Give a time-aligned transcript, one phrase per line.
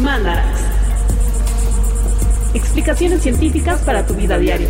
[0.00, 0.60] Mandarax.
[2.54, 4.68] Explicaciones científicas para tu vida diaria.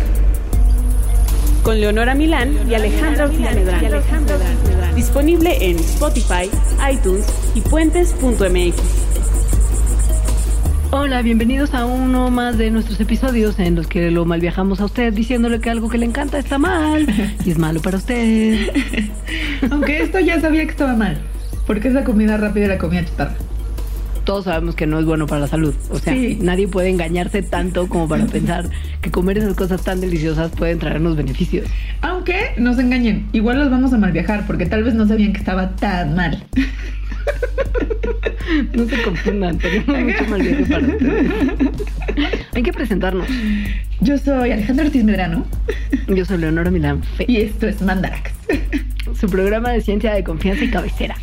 [1.63, 4.01] Con Leonora Milán y Alejandra Ortiz Medrano.
[4.95, 6.49] Disponible en Spotify,
[6.91, 7.25] iTunes
[7.55, 8.75] y puentes.mx.
[10.91, 15.13] Hola, bienvenidos a uno más de nuestros episodios en los que lo malviajamos a usted
[15.13, 17.07] diciéndole que algo que le encanta está mal
[17.45, 18.59] y es malo para usted.
[19.71, 21.17] Aunque esto ya sabía que estaba mal,
[21.65, 23.35] porque es la comida rápida y la comida chatarra.
[24.23, 25.73] Todos sabemos que no es bueno para la salud.
[25.89, 26.37] O sea, Sí.
[26.41, 28.69] nadie puede engañarse tanto como para pensar
[29.01, 31.67] que comer esas cosas tan deliciosas pueden traernos beneficios.
[32.01, 35.39] Aunque no se engañen, igual los vamos a malviajar porque tal vez no sabían que
[35.39, 36.43] estaba tan mal.
[38.73, 41.31] No se confundan, tenemos mucho mal viaje para ustedes.
[42.53, 43.25] Hay que presentarnos.
[44.01, 45.45] Yo soy Alejandra Ortiz Medrano
[46.07, 48.31] Yo soy Leonora Milán y esto es Mandarax.
[49.19, 51.15] su programa de ciencia de confianza y cabecera.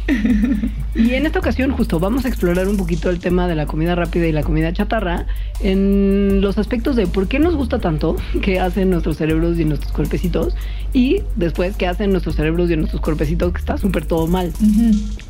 [0.94, 3.94] Y en esta ocasión justo vamos a explorar un poquito el tema de la comida
[3.94, 5.26] rápida y la comida chatarra
[5.60, 9.92] en los aspectos de por qué nos gusta tanto, qué hacen nuestros cerebros y nuestros
[9.92, 10.56] cuerpecitos
[10.92, 14.52] y después qué hacen nuestros cerebros y nuestros cuerpecitos que está súper todo mal.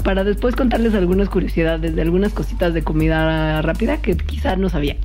[0.04, 4.98] Para después contarles algunas curiosidades de algunas cositas de comida rápida que quizás no sabían.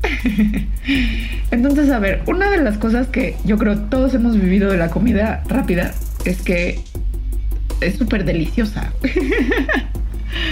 [1.52, 4.90] Entonces, a ver, una de las cosas que yo creo todos hemos vivido de la
[4.90, 5.94] comida rápida
[6.26, 6.80] es que
[7.82, 8.92] es súper deliciosa.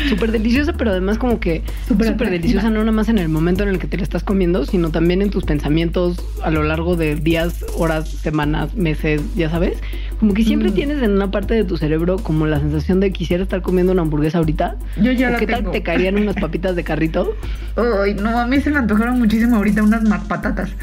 [0.09, 3.69] Súper deliciosa, pero además como que Súper deliciosa no nada más en el momento en
[3.69, 7.15] el que te la estás comiendo, sino también en tus pensamientos a lo largo de
[7.15, 9.79] días, horas, semanas, meses, ya sabes.
[10.19, 10.73] Como que siempre Mm.
[10.75, 14.03] tienes en una parte de tu cerebro como la sensación de quisiera estar comiendo una
[14.03, 14.75] hamburguesa ahorita.
[15.01, 17.35] Yo ya ¿O la qué tal te caerían unas papitas de carrito?
[17.75, 20.69] Ay, no, a mí se me antojaron muchísimo ahorita unas más patatas.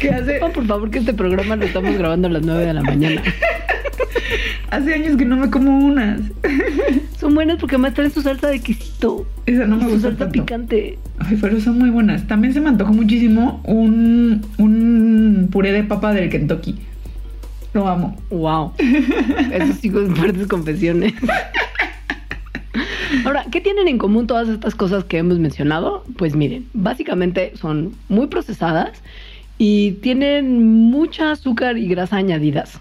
[0.00, 2.74] que hace, Oh, por favor, que este programa lo estamos grabando a las 9 de
[2.74, 3.22] la mañana.
[4.70, 6.20] hace años que no me como unas.
[7.18, 9.26] Son buenas porque además traen su salsa de quesito.
[9.46, 10.32] Esa no me su gusta salsa tanto.
[10.32, 10.98] picante.
[11.18, 12.26] Ay, pero son muy buenas.
[12.26, 16.76] También se me antojó muchísimo un, un puré de papa del Kentucky.
[17.72, 18.16] Lo amo.
[18.30, 18.72] Wow.
[19.52, 21.14] Eso sí con fuertes confesiones.
[23.24, 26.04] Ahora, ¿qué tienen en común todas estas cosas que hemos mencionado?
[26.16, 28.90] Pues miren, básicamente son muy procesadas
[29.58, 32.80] y tienen mucha azúcar y grasa añadidas.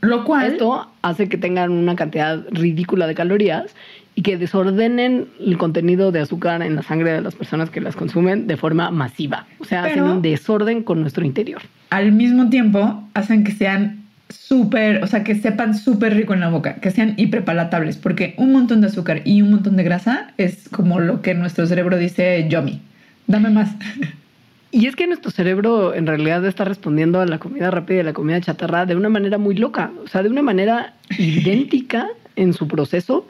[0.00, 0.52] Lo cual.
[0.52, 3.74] Esto hace que tengan una cantidad ridícula de calorías
[4.14, 7.94] y que desordenen el contenido de azúcar en la sangre de las personas que las
[7.94, 9.46] consumen de forma masiva.
[9.58, 11.62] O sea, hacen un desorden con nuestro interior.
[11.90, 16.48] al mismo tiempo hacen que sean súper, o sea, que sepan súper rico en la
[16.48, 20.68] boca, que sean hiperpalatables, porque un montón de azúcar y un montón de grasa es
[20.68, 22.80] como lo que nuestro cerebro dice, yummy,
[23.26, 23.70] dame más.
[24.70, 28.04] Y es que nuestro cerebro en realidad está respondiendo a la comida rápida y a
[28.04, 32.52] la comida chatarra de una manera muy loca, o sea, de una manera idéntica en
[32.52, 33.26] su proceso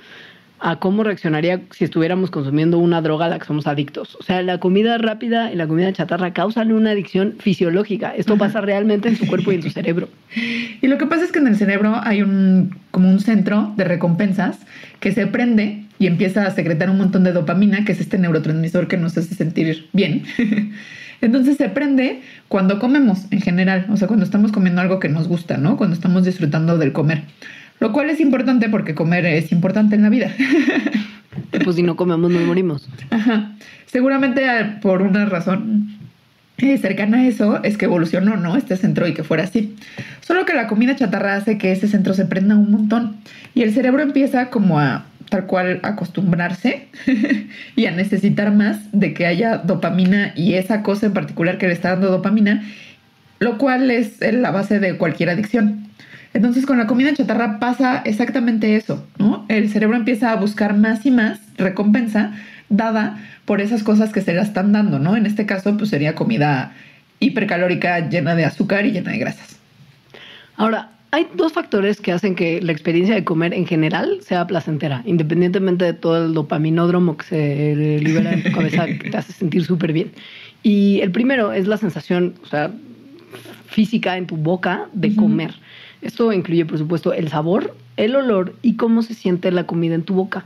[0.58, 4.16] a cómo reaccionaría si estuviéramos consumiendo una droga a la que somos adictos.
[4.16, 8.14] O sea, la comida rápida y la comida chatarra causan una adicción fisiológica.
[8.16, 10.08] Esto pasa realmente en su cuerpo y en su cerebro.
[10.82, 13.84] Y lo que pasa es que en el cerebro hay un, como un centro de
[13.84, 14.58] recompensas
[15.00, 18.86] que se prende y empieza a secretar un montón de dopamina, que es este neurotransmisor
[18.86, 20.24] que nos hace sentir bien.
[21.20, 25.28] Entonces se prende cuando comemos en general, o sea, cuando estamos comiendo algo que nos
[25.28, 25.76] gusta, ¿no?
[25.76, 27.22] Cuando estamos disfrutando del comer.
[27.80, 30.30] Lo cual es importante porque comer es importante en la vida.
[31.64, 32.88] Pues si no comemos nos morimos.
[33.10, 33.52] Ajá.
[33.86, 35.96] Seguramente ah, por una razón
[36.58, 38.56] eh, cercana a eso es que evolucionó, ¿no?
[38.56, 39.74] Este centro y que fuera así.
[40.20, 43.16] Solo que la comida chatarra hace que ese centro se prenda un montón
[43.54, 46.88] y el cerebro empieza como a tal cual acostumbrarse
[47.76, 51.72] y a necesitar más de que haya dopamina y esa cosa en particular que le
[51.72, 52.64] está dando dopamina,
[53.38, 55.88] lo cual es eh, la base de cualquier adicción.
[56.34, 59.46] Entonces con la comida chatarra pasa exactamente eso, ¿no?
[59.48, 62.32] El cerebro empieza a buscar más y más recompensa
[62.68, 65.16] dada por esas cosas que se la están dando, ¿no?
[65.16, 66.72] En este caso, pues sería comida
[67.20, 69.56] hipercalórica llena de azúcar y llena de grasas.
[70.56, 75.02] Ahora, hay dos factores que hacen que la experiencia de comer en general sea placentera,
[75.06, 79.64] independientemente de todo el dopaminódromo que se libera en tu cabeza, que te hace sentir
[79.64, 80.12] súper bien.
[80.62, 82.70] Y el primero es la sensación, o sea,
[83.66, 85.54] física en tu boca de comer.
[86.02, 90.02] Esto incluye, por supuesto, el sabor, el olor y cómo se siente la comida en
[90.02, 90.44] tu boca.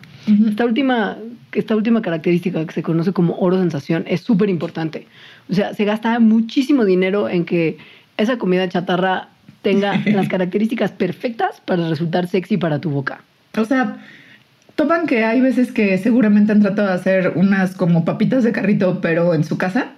[0.49, 1.19] Esta última,
[1.51, 5.09] esta última característica que se conoce como oro sensación es súper importante.
[5.49, 7.77] O sea, se gasta muchísimo dinero en que
[8.19, 9.31] esa comida chatarra
[9.63, 13.23] tenga las características perfectas para resultar sexy para tu boca.
[13.57, 13.99] O sea,
[14.77, 19.01] topan que hay veces que seguramente han tratado de hacer unas como papitas de carrito,
[19.01, 19.89] pero en su casa.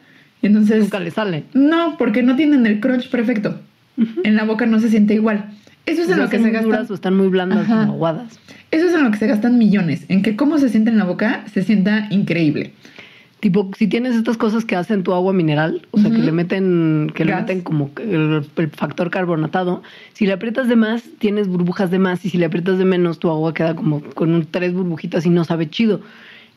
[0.40, 0.80] Y entonces...
[0.80, 1.44] Nunca le sale.
[1.54, 3.60] No, porque no tienen el crunch perfecto.
[4.24, 5.50] En la boca no se siente igual.
[5.86, 6.86] Eso es O en sea, lo que se gastan.
[6.88, 7.80] o están muy blandas, Ajá.
[7.82, 8.38] como aguadas.
[8.70, 10.04] Eso es en lo que se gastan millones.
[10.08, 12.72] En que cómo se siente en la boca, se sienta increíble.
[13.42, 17.10] Tipo, si tienes estas cosas que hacen tu agua mineral, o sea, que le meten,
[17.12, 21.90] que le meten como el, el factor carbonatado, si le aprietas de más, tienes burbujas
[21.90, 24.72] de más, y si le aprietas de menos, tu agua queda como con un- tres
[24.72, 26.02] burbujitas y no sabe chido.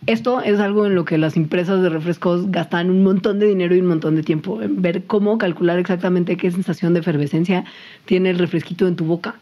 [0.05, 3.75] Esto es algo en lo que las empresas de refrescos gastan un montón de dinero
[3.75, 7.65] y un montón de tiempo en ver cómo calcular exactamente qué sensación de efervescencia
[8.05, 9.33] tiene el refresquito en tu boca.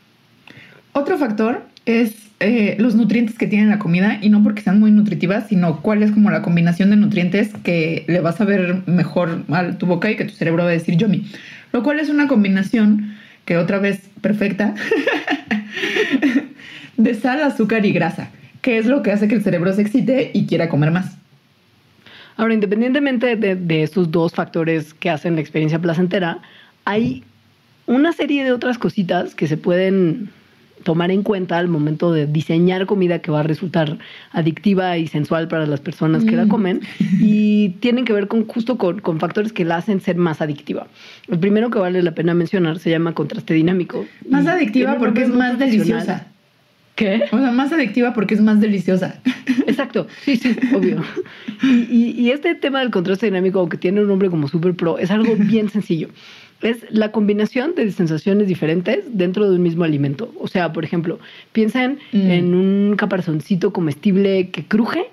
[0.93, 4.91] Otro factor es eh, los nutrientes que tiene la comida y no porque sean muy
[4.91, 9.43] nutritivas, sino cuál es como la combinación de nutrientes que le vas a ver mejor
[9.49, 11.25] a tu boca y que tu cerebro va a decir yummy.
[11.71, 14.75] Lo cual es una combinación que otra vez perfecta
[16.97, 18.29] de sal, azúcar y grasa,
[18.61, 21.17] que es lo que hace que el cerebro se excite y quiera comer más.
[22.35, 26.39] Ahora, independientemente de, de estos dos factores que hacen la experiencia placentera,
[26.83, 27.23] hay
[27.85, 30.29] una serie de otras cositas que se pueden
[30.83, 33.97] tomar en cuenta al momento de diseñar comida que va a resultar
[34.31, 36.49] adictiva y sensual para las personas que la Mm.
[36.49, 36.81] comen
[37.19, 40.87] y tienen que ver con justo con, con factores que la hacen ser más adictiva.
[41.27, 44.05] El primero que vale la pena mencionar se llama contraste dinámico.
[44.29, 46.27] Más adictiva porque es más deliciosa.
[46.95, 47.23] ¿Qué?
[47.31, 49.15] O sea, más adictiva porque es más deliciosa.
[49.65, 51.01] Exacto, sí, sí, obvio.
[51.63, 54.99] Y, y- y este tema del contraste dinámico, aunque tiene un nombre como super pro,
[54.99, 56.09] es algo bien sencillo.
[56.63, 60.33] Es la combinación de sensaciones diferentes dentro de un mismo alimento.
[60.39, 61.19] O sea, por ejemplo,
[61.51, 62.31] piensen Mm.
[62.31, 65.05] en un caparzoncito comestible que cruje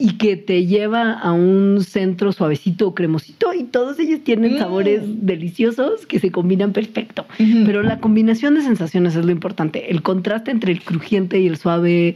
[0.00, 4.58] y que te lleva a un centro suavecito, cremosito, y todos ellos tienen Mm.
[4.58, 7.26] sabores deliciosos que se combinan perfecto.
[7.66, 9.90] Pero la combinación de sensaciones es lo importante.
[9.90, 12.14] El contraste entre el crujiente y el suave,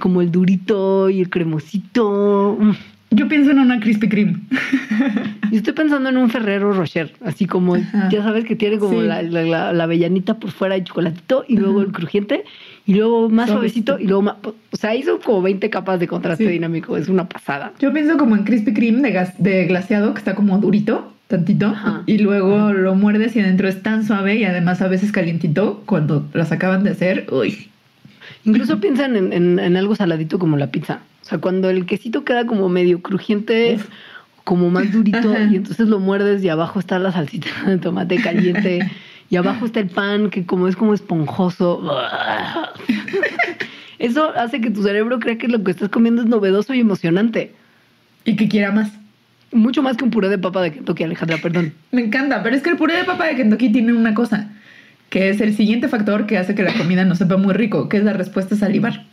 [0.00, 2.58] como el durito y el cremosito.
[3.12, 4.36] Yo pienso en una Krispy Kreme.
[5.50, 8.08] Y estoy pensando en un Ferrero Rocher, así como, Ajá.
[8.08, 9.06] ya sabes que tiene como Sí.
[9.06, 11.86] la, la, la- la avellanita por fuera de chocolatito y luego Ajá.
[11.88, 12.44] el crujiente
[12.86, 13.92] y luego más Suavecito.
[13.94, 14.36] suavecito y luego más...
[14.44, 16.50] O sea, hizo como 20 capas de contraste Sí.
[16.52, 16.96] dinámico.
[16.96, 17.72] Es una pasada.
[17.80, 21.66] Yo pienso como en Krispy Kreme de, gas- de glaseado, que está como durito, tantito,
[21.66, 22.02] Ajá.
[22.06, 26.28] y luego lo muerdes y adentro es tan suave y además a veces calientito cuando
[26.32, 27.26] las acaban de hacer.
[27.32, 27.68] Uy.
[28.44, 31.00] Incluso piensan en, en- en algo saladito como la pizza.
[31.22, 33.86] O sea, cuando el quesito queda como medio crujiente, Uf.
[34.44, 35.48] como más durito, Ajá.
[35.50, 38.90] y entonces lo muerdes y abajo está la salsita de tomate caliente,
[39.28, 41.88] y abajo está el pan que como es como esponjoso.
[43.98, 47.54] Eso hace que tu cerebro crea que lo que estás comiendo es novedoso y emocionante.
[48.24, 48.90] Y que quiera más.
[49.52, 51.74] Mucho más que un puré de papa de Kentucky, Alejandra, perdón.
[51.92, 54.48] Me encanta, pero es que el puré de papa de Kentucky tiene una cosa,
[55.10, 57.98] que es el siguiente factor que hace que la comida no sepa muy rico, que
[57.98, 59.04] es la respuesta salivar.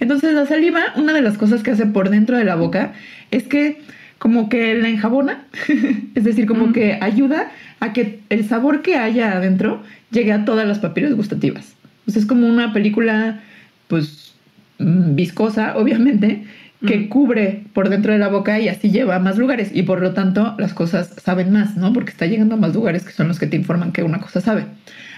[0.00, 2.92] Entonces la saliva, una de las cosas que hace por dentro de la boca
[3.30, 3.80] es que
[4.18, 5.44] como que la enjabona,
[6.14, 6.72] es decir, como Mm.
[6.72, 7.50] que ayuda
[7.80, 11.74] a que el sabor que haya adentro llegue a todas las papilas gustativas.
[12.06, 13.40] O sea, es como una película,
[13.88, 14.34] pues,
[14.78, 16.44] mm, viscosa, obviamente,
[16.86, 17.08] que Mm.
[17.08, 20.12] cubre por dentro de la boca y así lleva a más lugares y por lo
[20.14, 21.92] tanto las cosas saben más, ¿no?
[21.92, 24.40] Porque está llegando a más lugares que son los que te informan que una cosa
[24.40, 24.64] sabe.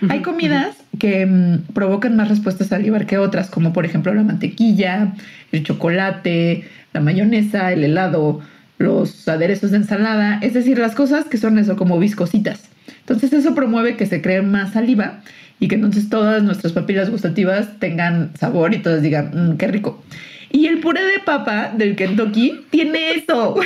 [0.08, 5.12] Hay comidas que mm, provocan más respuestas salivar que otras, como por ejemplo la mantequilla,
[5.52, 8.40] el chocolate, la mayonesa, el helado,
[8.78, 12.64] los aderezos de ensalada, es decir, las cosas que son eso, como viscositas.
[13.00, 15.20] Entonces eso promueve que se cree más saliva
[15.60, 20.02] y que entonces todas nuestras papilas gustativas tengan sabor y todas digan, "Mm, qué rico.
[20.52, 23.56] Y el puré de papa del Kentucky tiene eso.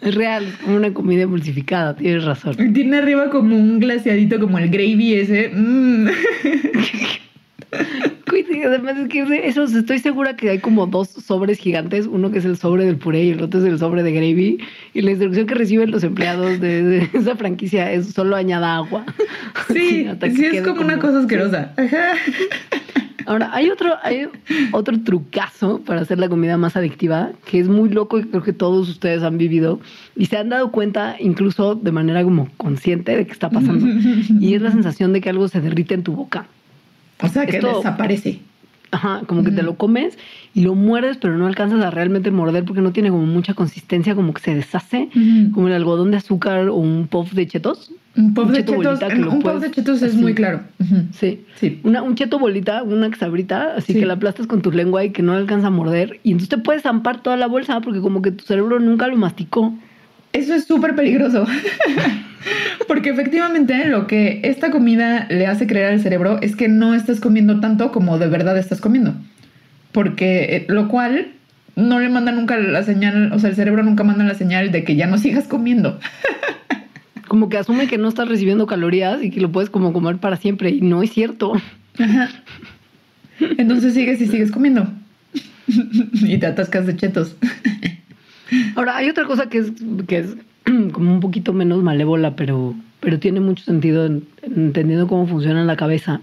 [0.00, 2.56] Es real, es como una comida emulsificada, tienes razón.
[2.72, 5.50] Tiene arriba como un glaseadito, como el gravy ese.
[5.52, 6.08] Mm.
[8.66, 12.44] Además es que esos estoy segura que hay como dos sobres gigantes, uno que es
[12.44, 14.58] el sobre del puré y el otro es el sobre de gravy.
[14.94, 19.04] Y la instrucción que reciben los empleados de, de esa franquicia es solo añada agua.
[19.72, 21.72] Sí, sí, es como una cosa asquerosa.
[21.76, 22.14] Ajá.
[23.28, 24.26] Ahora, hay otro, hay
[24.72, 28.54] otro trucazo para hacer la comida más adictiva, que es muy loco y creo que
[28.54, 29.80] todos ustedes han vivido
[30.16, 33.86] y se han dado cuenta incluso de manera como consciente de que está pasando.
[34.40, 36.46] y es la sensación de que algo se derrite en tu boca.
[37.20, 38.40] O sea, que Esto- desaparece.
[38.90, 40.16] Ajá, como que te lo comes
[40.54, 44.14] y lo muerdes, pero no alcanzas a realmente morder porque no tiene como mucha consistencia,
[44.14, 45.10] como que se deshace,
[45.52, 47.90] como el algodón de azúcar o un puff de chetos.
[48.16, 50.16] Un pop un de cheto chetos, bolita que lo un de chetos es así.
[50.22, 50.62] muy claro.
[51.12, 51.44] Sí.
[51.56, 51.80] Sí.
[51.84, 54.00] Una, un cheto bolita, una sabrita, así Sí.
[54.00, 56.18] que la aplastas con tu lengua y que no alcanza a morder.
[56.24, 59.16] Y entonces te puedes zampar toda la bolsa porque como que tu cerebro nunca lo
[59.16, 59.74] masticó.
[60.32, 61.46] Eso es súper peligroso.
[62.88, 67.20] Porque efectivamente lo que esta comida le hace creer al cerebro es que no estás
[67.20, 69.14] comiendo tanto como de verdad estás comiendo.
[69.92, 71.28] Porque eh, lo cual
[71.76, 74.84] no le manda nunca la señal, o sea, el cerebro nunca manda la señal de
[74.84, 75.98] que ya no sigas comiendo.
[77.28, 80.36] Como que asume que no estás recibiendo calorías y que lo puedes como comer para
[80.36, 80.70] siempre.
[80.70, 81.52] Y no es cierto.
[81.98, 82.30] Ajá.
[83.58, 84.90] Entonces sigues y sigues comiendo.
[85.68, 87.36] y te atascas de chetos.
[88.76, 89.72] Ahora, hay otra cosa que es,
[90.06, 90.36] que es
[90.92, 95.76] como un poquito menos malévola, pero, pero tiene mucho sentido en- entendiendo cómo funciona la
[95.76, 96.20] cabeza.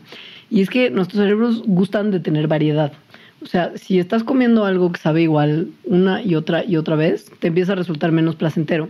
[0.50, 2.94] Y es que nuestros cerebros gustan de tener variedad.
[3.42, 7.26] O sea, si estás comiendo algo que sabe igual una y otra y otra vez,
[7.40, 8.90] te empieza a resultar menos placentero.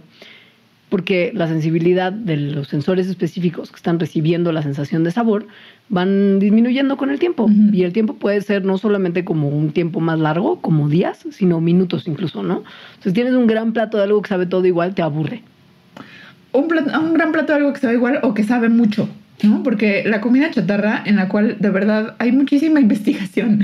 [0.96, 5.46] Porque la sensibilidad de los sensores específicos que están recibiendo la sensación de sabor
[5.90, 7.44] van disminuyendo con el tiempo.
[7.44, 7.74] Ujú.
[7.74, 11.60] Y el tiempo puede ser no solamente como un tiempo más largo, como días, sino
[11.60, 12.64] minutos incluso, ¿no?
[12.92, 15.44] Entonces tienes un gran plato de algo que sabe todo igual, te aburre.
[16.54, 19.10] un, plat- un gran plato de algo que sabe igual o que sabe mucho,
[19.44, 19.64] ¿no?
[19.64, 23.60] Porque la comida chatarra, en la cual de verdad hay muchísima investigación.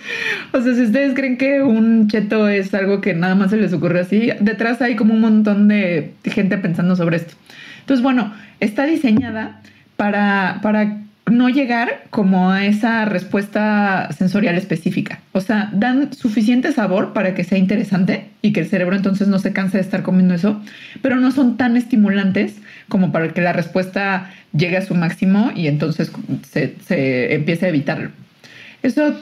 [0.52, 3.72] o sea, si ustedes creen que un cheto es algo que nada más se les
[3.72, 7.34] ocurre así, detrás hay como un montón de gente pensando sobre esto.
[7.80, 9.60] Entonces, bueno, está diseñada
[9.96, 10.98] para, para
[11.30, 15.20] no llegar como a esa respuesta sensorial específica.
[15.32, 19.38] O sea, dan suficiente sabor para que sea interesante y que el cerebro entonces no
[19.38, 20.60] se canse de estar comiendo eso,
[21.02, 22.56] pero no son tan estimulantes
[22.88, 26.12] como para que la respuesta llegue a su máximo y entonces
[26.50, 28.10] se, se empiece a evitarlo.
[28.82, 29.14] Eso,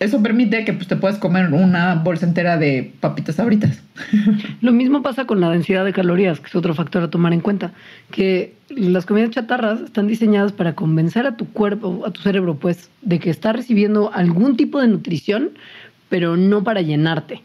[0.00, 3.82] eso permite que pues, te puedas comer una bolsa entera de papitas abritas.
[4.60, 7.40] Lo mismo pasa con la densidad de calorías, que es otro factor a tomar en
[7.40, 7.72] cuenta,
[8.10, 12.90] que las comidas chatarras están diseñadas para convencer a tu cuerpo, a tu cerebro, pues,
[13.02, 15.50] de que está recibiendo algún tipo de nutrición,
[16.08, 17.42] pero no para llenarte.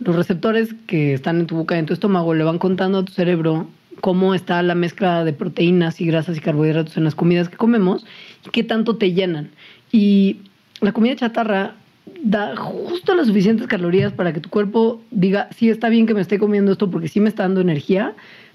[0.00, 3.04] Los receptores que están en tu boca y en tu estómago le van contando a
[3.04, 3.68] tu cerebro
[4.00, 8.04] cómo está la mezcla de proteínas y grasas y carbohidratos en las comidas que comemos
[8.44, 9.50] y qué tanto te llenan.
[9.92, 10.38] Y
[10.80, 11.76] la comida chatarra
[12.22, 16.20] da justo las suficientes calorías para que tu cuerpo diga, sí está bien que me
[16.20, 18.12] esté comiendo esto porque sí me está dando energía,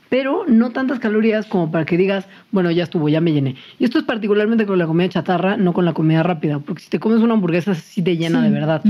[0.09, 3.55] pero no tantas calorías como para que digas, bueno, ya estuvo, ya me llené.
[3.77, 6.89] Y esto es particularmente con la comida chatarra, no con la comida rápida, porque si
[6.89, 8.45] te comes una hamburguesa sí te llena Sí.
[8.45, 8.81] de verdad.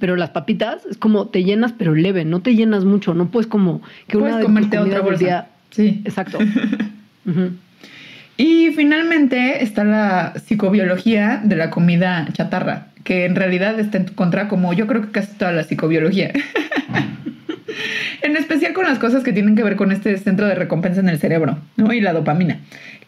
[0.00, 3.46] Pero las papitas es como te llenas pero leve, no te llenas mucho, no puedes
[3.46, 5.24] como que una Puedes de tus comerte otra bolsa.
[5.24, 6.02] día- Sí.
[6.04, 6.38] Exacto.
[8.38, 14.14] Y finalmente está la psicobiología de la comida chatarra, que en realidad está en tu
[14.14, 16.32] contra, como yo creo que casi toda la psicobiología.
[18.22, 21.08] en especial con las cosas que tienen que ver con este centro de recompensa en
[21.08, 21.92] el cerebro, ¿no?
[21.92, 22.58] Y la dopamina,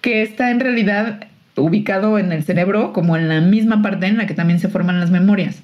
[0.00, 1.26] que está en realidad
[1.56, 5.00] ubicado en el cerebro como en la misma parte en la que también se forman
[5.00, 5.62] las memorias.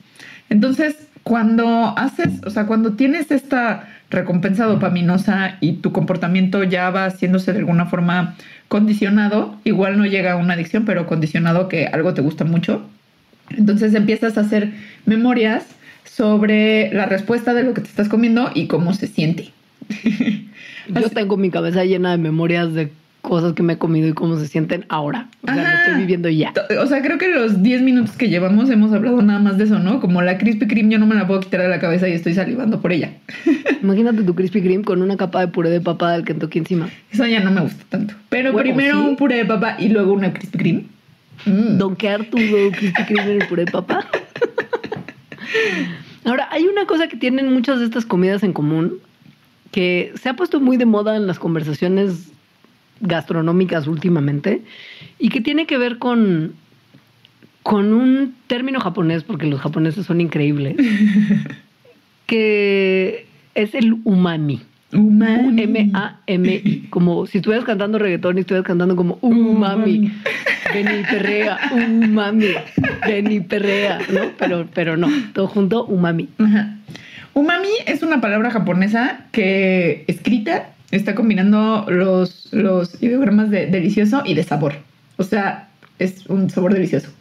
[0.50, 7.06] Entonces, cuando haces, o sea, cuando tienes esta recompensa dopaminosa y tu comportamiento ya va
[7.06, 8.34] haciéndose de alguna forma
[8.66, 12.84] condicionado, igual no llega a una adicción, pero condicionado que algo te gusta mucho,
[13.50, 14.72] entonces empiezas a hacer
[15.06, 15.64] memorias
[16.04, 19.50] sobre la respuesta de lo que te estás comiendo y cómo se siente.
[20.88, 22.90] Yo tengo mi cabeza llena de memorias de
[23.22, 25.28] cosas que me he comido y cómo se sienten ahora.
[25.42, 25.84] O sea, lo Ajá.
[25.86, 26.52] estoy viviendo ya.
[26.78, 29.78] O sea, creo que los 10 minutos que llevamos hemos hablado nada más de eso,
[29.78, 29.98] ¿no?
[30.00, 32.34] Como la Krispy Kreme yo no me la puedo quitar de la cabeza y estoy
[32.34, 33.12] salivando por ella.
[33.82, 36.90] Imagínate tu Krispy Kreme con una capa de puré de papa del Kentucky encima.
[37.10, 38.12] Eso ya no me gusta tanto.
[38.28, 39.08] Pero Bueno, primero sí.
[39.08, 40.84] un puré de papa y luego una Krispy Kreme.
[41.46, 41.78] Mm.
[41.78, 44.06] Donkear tu Krispy Kreme el puré de papa.
[46.24, 48.98] Ahora, hay una cosa que tienen muchas de estas comidas en común
[49.70, 52.32] que se ha puesto muy de moda en las conversaciones
[53.00, 54.62] gastronómicas últimamente
[55.18, 56.54] y que tiene que ver con,
[57.62, 60.76] con un término japonés, porque los japoneses son increíbles,
[62.26, 64.62] que es el umami.
[64.94, 65.62] Umami.
[65.62, 66.86] U-M-A-M-I.
[66.90, 70.12] Como si estuvieras cantando reggaetón y estuvieras cantando como umami.
[70.72, 72.48] Ven y perrea, umami.
[73.06, 74.20] Ven y perrea, ¿no?
[74.38, 76.28] Pero, pero no, todo junto, umami.
[76.38, 76.76] Ajá.
[77.34, 84.34] Umami es una palabra japonesa que escrita está combinando los, los ideogramas de delicioso y
[84.34, 84.74] de sabor.
[85.16, 87.10] O sea, es un sabor delicioso.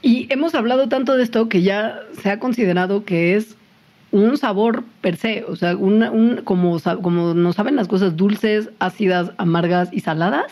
[0.00, 3.57] Y hemos hablado tanto de esto que ya se ha considerado que es
[4.10, 8.70] un sabor per se, o sea, una- un, como, como nos saben las cosas dulces,
[8.78, 10.46] ácidas, amargas y saladas,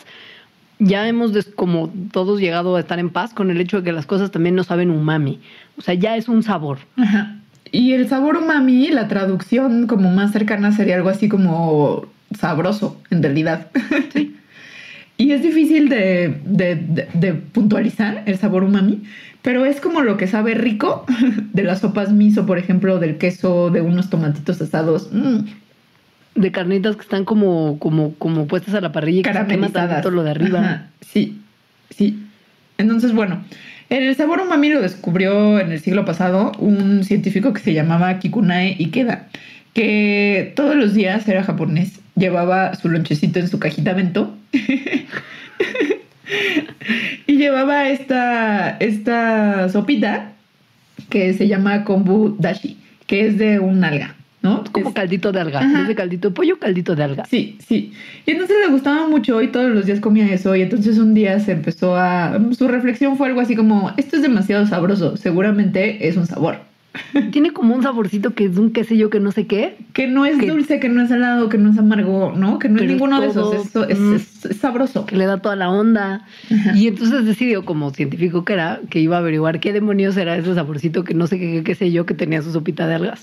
[0.79, 3.91] ya hemos des- como todos llegado a estar en paz con el hecho de que
[3.91, 5.39] las cosas también no saben umami,
[5.77, 6.77] o sea, ya es un sabor.
[6.97, 7.35] Ajá.
[7.71, 12.05] Y el sabor umami, la traducción como más cercana sería algo así como
[12.37, 13.67] sabroso, en realidad.
[15.17, 19.01] y es difícil de, de- de- de puntualizar el sabor umami,
[19.47, 21.05] pero es como lo que sabe rico
[21.53, 25.07] de las sopas miso, por ejemplo, del queso, de unos tomatitos asados.
[25.13, 25.37] Mm,
[26.35, 30.03] De carnitas que están como, como, como puestas a la parrilla y caramelizadas.
[30.03, 30.59] lo de arriba.
[30.59, 31.39] Ajá, Sí,
[31.95, 32.21] sí.
[32.77, 33.41] Entonces, bueno,
[33.89, 38.75] el sabor umami lo descubrió en el siglo pasado un científico que se llamaba Kikunae
[38.77, 39.29] Ikeda,
[39.73, 44.35] que todos los días era japonés llevaba su lonchecito en su cajita vento.
[47.27, 50.31] y llevaba esta, esta sopita
[51.09, 54.13] que se llama kombu dashi, que es de un alga.
[54.43, 54.63] ¿no?
[54.71, 55.61] Como Es- caldito de alga.
[55.81, 57.25] Es de caldito de pollo, caldito de alga.
[57.25, 57.91] Sí, sí.
[58.25, 60.55] Y entonces le gustaba mucho y todos los días comía eso.
[60.55, 62.39] Y entonces un día se empezó a.
[62.57, 65.17] Su reflexión fue algo así como: Esto es demasiado sabroso.
[65.17, 66.59] Seguramente es un sabor.
[67.31, 69.77] Tiene como un saborcito que es un qué sé yo que no sé qué.
[69.93, 72.59] Que no es Que- dulce, que no es salado, que no es amargo, ¿no?
[72.59, 73.53] Que no es ninguno de esos.
[73.55, 74.15] Es, es- mm.
[74.15, 75.05] es- es sabroso.
[75.05, 76.25] que le da toda la onda.
[76.51, 76.75] Ajá.
[76.75, 80.53] Y entonces decidió, como científico que era, que iba a averiguar qué demonios era ese
[80.55, 83.21] saborcito que no sé qué, qué, sé yo, que tenía su sopita de algas.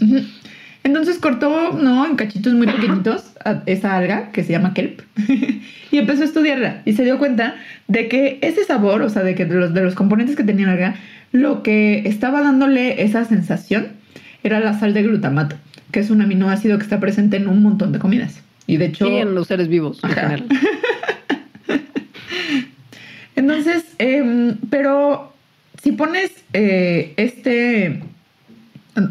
[0.83, 2.05] Entonces cortó, ¿no?
[2.05, 5.01] En cachitos muy pequeñitos a esa alga que se llama kelp
[5.91, 7.55] y empezó a estudiarla y se dio cuenta
[7.89, 10.67] de que ese sabor, o sea, de que de los, de los componentes que tenía
[10.67, 10.95] la alga,
[11.35, 13.89] lo que estaba dándole esa sensación
[14.45, 15.57] era la sal de glutamato,
[15.91, 18.41] que es un aminoácido que está presente en un montón de comidas.
[18.69, 19.11] Y de hecho...
[19.11, 20.45] Y en los seres vivos en general.
[23.37, 25.33] Entonces, em, pero
[25.83, 28.01] si pones eh, este,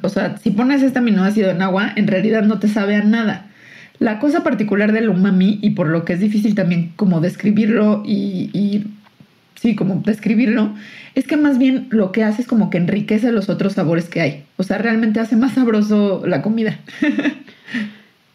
[0.01, 3.47] o sea, si pones este aminoácido en agua, en realidad no te sabe a nada.
[3.99, 8.49] La cosa particular del umami, y por lo que es difícil también como describirlo y,
[8.53, 8.85] y
[9.63, 10.75] sí, como describirlo,
[11.15, 14.19] es que más bien lo que hace es como que enriquece los otros sabores que
[14.19, 14.43] hay.
[14.57, 16.79] O sea, realmente hace más sabroso la comida.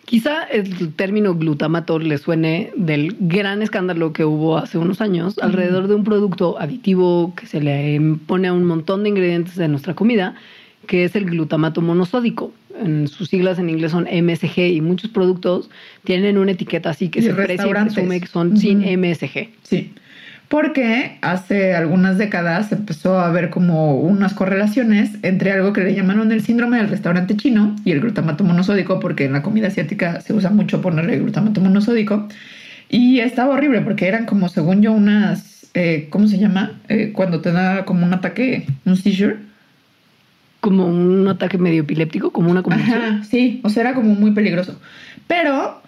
[0.07, 5.87] Quizá el término glutamato le suene del gran escándalo que hubo hace unos años alrededor
[5.87, 9.93] de un producto aditivo que se le pone a un montón de ingredientes de nuestra
[9.93, 10.35] comida,
[10.87, 12.55] que es el glutamato monosódico.
[12.83, 15.69] En sus siglas en inglés son MSG y muchos productos
[16.05, 19.51] tienen una etiqueta así que Y se precia y presume que son sin MSG.
[19.63, 19.93] Sí,
[20.49, 26.33] porque hace algunas décadas empezó a haber como unas correlaciones entre algo que le llamaron
[26.33, 30.33] el síndrome del restaurante chino y el glutamato monosódico, porque en la comida asiática se
[30.33, 32.29] usa mucho ponerle glutamato monosódico.
[32.89, 36.73] Y estaba horrible porque eran como, según yo, unas, eh, ¿cómo se llama?
[36.89, 39.37] Eh, cuando te da como un ataque, un seizure.
[40.61, 43.03] Como un ataque medio epiléptico, como una convulsión.
[43.03, 44.81] Ajá, sí, o sea, era como muy peligroso.
[45.27, 45.83] Pero,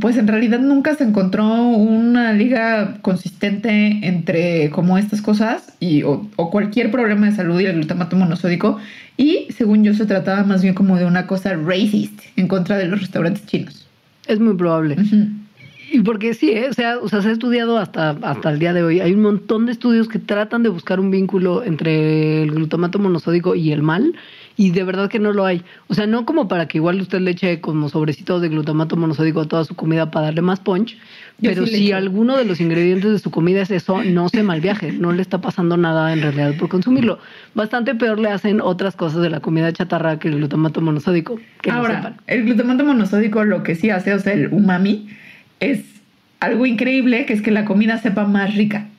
[0.00, 6.26] pues en realidad nunca se encontró una liga consistente entre como estas cosas y, o,
[6.36, 8.78] o cualquier problema de salud y el glutamato monosódico.
[9.18, 12.86] Y según yo se trataba más bien como de una cosa racist en contra de
[12.86, 13.86] los restaurantes chinos.
[14.26, 14.96] Es muy probable.
[15.92, 16.68] Y porque sí, ¿eh?
[16.70, 19.00] o, sea, o sea, se ha estudiado hasta, hasta el día de hoy.
[19.00, 23.56] Hay un montón de estudios que tratan de buscar un vínculo entre el glutamato monosódico
[23.56, 24.14] y el mal,
[24.60, 25.62] y de verdad que no lo hay.
[25.88, 29.40] O sea, no como para que igual usted le eche como sobrecitos de glutamato monosódico
[29.40, 30.98] a toda su comida para darle más punch,
[31.40, 34.92] pero sí si alguno de los ingredientes de su comida es eso, no se malviaje,
[34.92, 37.20] no le está pasando nada en realidad por consumirlo.
[37.54, 41.70] Bastante peor le hacen otras cosas de la comida chatarra que el glutamato monosódico, que
[41.70, 45.08] Ahora, el glutamato monosódico lo que sí hace, o sea, el umami,
[45.60, 45.84] es
[46.38, 48.89] algo increíble, que es que la comida sepa más rica.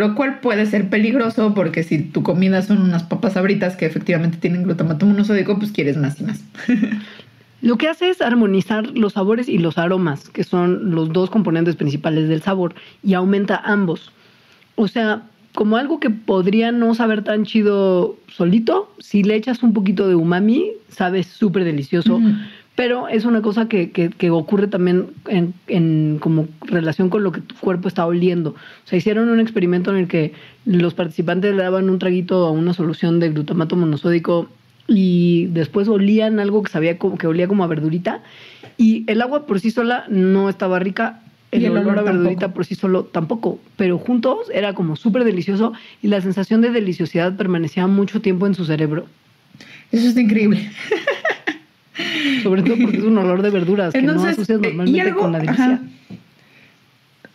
[0.00, 4.38] Lo cual puede ser peligroso porque si tu comida son unas papas sabritas que efectivamente
[4.38, 6.42] tienen glutamato monosódico, pues quieres más y más.
[7.60, 11.76] Lo que hace es armonizar los sabores y los aromas, que son los dos componentes
[11.76, 14.10] principales del sabor, y aumenta ambos.
[14.76, 19.74] O sea, como algo que podría no saber tan chido solito, si le echas un
[19.74, 22.18] poquito de umami, sabe súper delicioso.
[22.80, 27.30] Pero es una cosa que, que- que ocurre también en, en como relación con lo
[27.30, 28.50] que tu cuerpo está oliendo.
[28.52, 30.32] O sea, hicieron un experimento en el que
[30.64, 34.48] los participantes le daban un traguito a una solución de glutamato monosódico
[34.88, 38.22] y después olían algo que sabía como, que olía como a verdurita
[38.78, 41.20] y el agua por sí sola no estaba rica.
[41.52, 42.54] El, el olor, olor a verdurita tampoco.
[42.54, 47.36] por sí solo tampoco, pero juntos era como súper delicioso y la sensación de deliciosidad
[47.36, 49.04] permanecía mucho tiempo en su cerebro,
[49.92, 50.70] Eso está increíble.
[52.42, 55.00] sobre todo porque es un olor de verduras que no Entonces, asocias eh, normalmente y
[55.00, 55.64] algo, con la delicia.
[55.64, 55.80] ajá.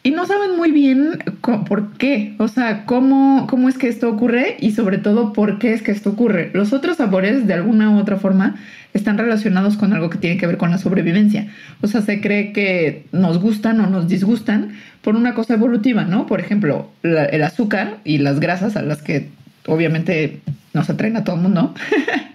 [0.04, 4.56] Y no saben muy bien por qué, o sea, cómo, cómo es que esto ocurre
[4.60, 6.52] y sobre todo por qué es que esto ocurre.
[6.54, 8.56] Los otros sabores, de alguna u otra forma,
[8.94, 11.48] están relacionados con algo que tiene que ver con la sobrevivencia.
[11.82, 16.28] O sea, se cree que nos gustan o nos disgustan por una cosa evolutiva, ¿no?
[16.28, 19.30] Por ejemplo, la- el azúcar y las grasas a las que
[19.68, 20.42] obviamente
[20.74, 21.74] nos atraen a todo el mundo.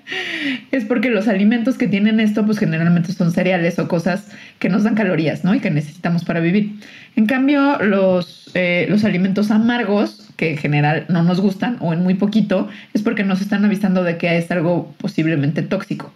[0.73, 4.85] es porque los alimentos que tienen esto, pues generalmente son cereales o cosas que nos
[4.85, 5.55] dan calorías, ¿no?
[5.55, 6.73] Y que necesitamos para vivir.
[7.17, 12.03] En cambio, los, eh, los alimentos amargos, que en general no nos gustan o en
[12.03, 16.13] muy poquito, es porque nos están avisando de que es algo posiblemente tóxico.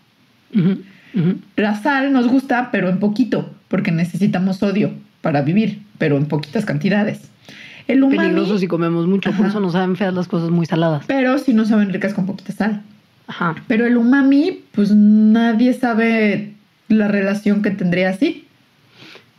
[1.56, 6.64] La sal nos gusta, pero en poquito, porque necesitamos sodio para vivir, pero en poquitas
[6.64, 7.20] cantidades.
[7.86, 11.04] El umami, Peligroso si comemos mucho, por eso nos saben feas las cosas muy saladas.
[11.06, 12.82] pero si no saben ricas con poquita sal.
[13.26, 13.54] Ajá.
[13.68, 16.52] Pero el umami, pues nadie sabe
[16.88, 18.46] la relación que tendría así.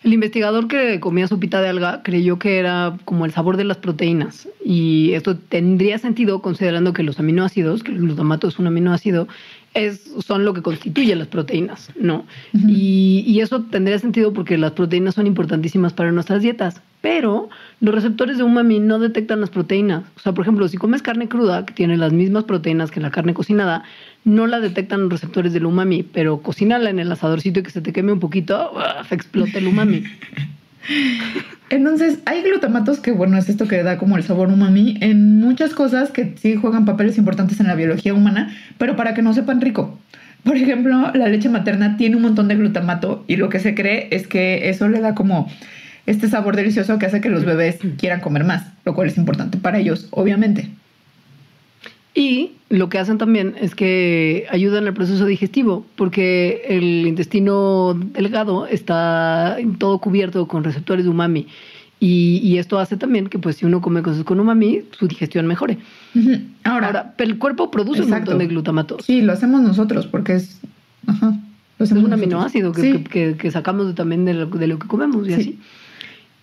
[0.04, 3.78] El investigador que comía sopita de alga creyó que era como el sabor de las
[3.78, 9.28] proteínas y esto tendría sentido considerando que los aminoácidos, que el glutamato es un aminoácido,
[9.76, 12.26] es, son lo que constituye las proteínas, ¿no?
[12.54, 17.50] y, y eso tendría sentido porque las proteínas son importantísimas para nuestras dietas, pero
[17.82, 20.04] los receptores de umami no detectan las proteínas.
[20.16, 23.12] O sea, por ejemplo, si comes carne cruda, que tiene las mismas proteínas que la
[23.12, 23.84] carne cocinada,
[24.24, 27.82] no la detectan los receptores del umami, pero cocínala en el asadorcito y que se
[27.82, 29.12] te queme un poquito, ¡uf!
[29.12, 30.04] explota el umami.
[31.70, 35.74] Entonces, hay glutamatos que, bueno, es esto que da como el sabor umami en muchas
[35.74, 39.62] cosas que sí juegan papeles importantes en la biología humana, pero para que no sepan
[39.62, 40.00] rico.
[40.44, 44.10] Por ejemplo, la leche materna tiene un montón de glutamato y lo que se cree
[44.12, 45.50] es que eso le da como
[46.06, 49.58] este sabor delicioso que hace que los bebés quieran comer más, lo cual es importante
[49.58, 50.70] para ellos, obviamente.
[52.18, 58.68] Y lo que hacen también es que ayudan al proceso digestivo, porque el intestino delgado
[58.68, 61.48] está todo cubierto con receptores de umami.
[62.00, 65.46] Y, y esto hace también que, pues, si uno come cosas con umami, su digestión
[65.48, 65.78] mejore.
[66.16, 66.40] Ujú.
[66.64, 68.98] Ahora, Ahora, pero el cuerpo produce un montón de glutamato.
[69.02, 70.60] sí, lo hacemos nosotros porque es...
[71.08, 71.38] Ajá,
[71.78, 72.20] lo Es un nosotros.
[72.20, 72.92] aminoácido que, Sí.
[72.94, 75.42] que- que- que sacamos también de lo, de lo que comemos y Sí.
[75.42, 75.60] así.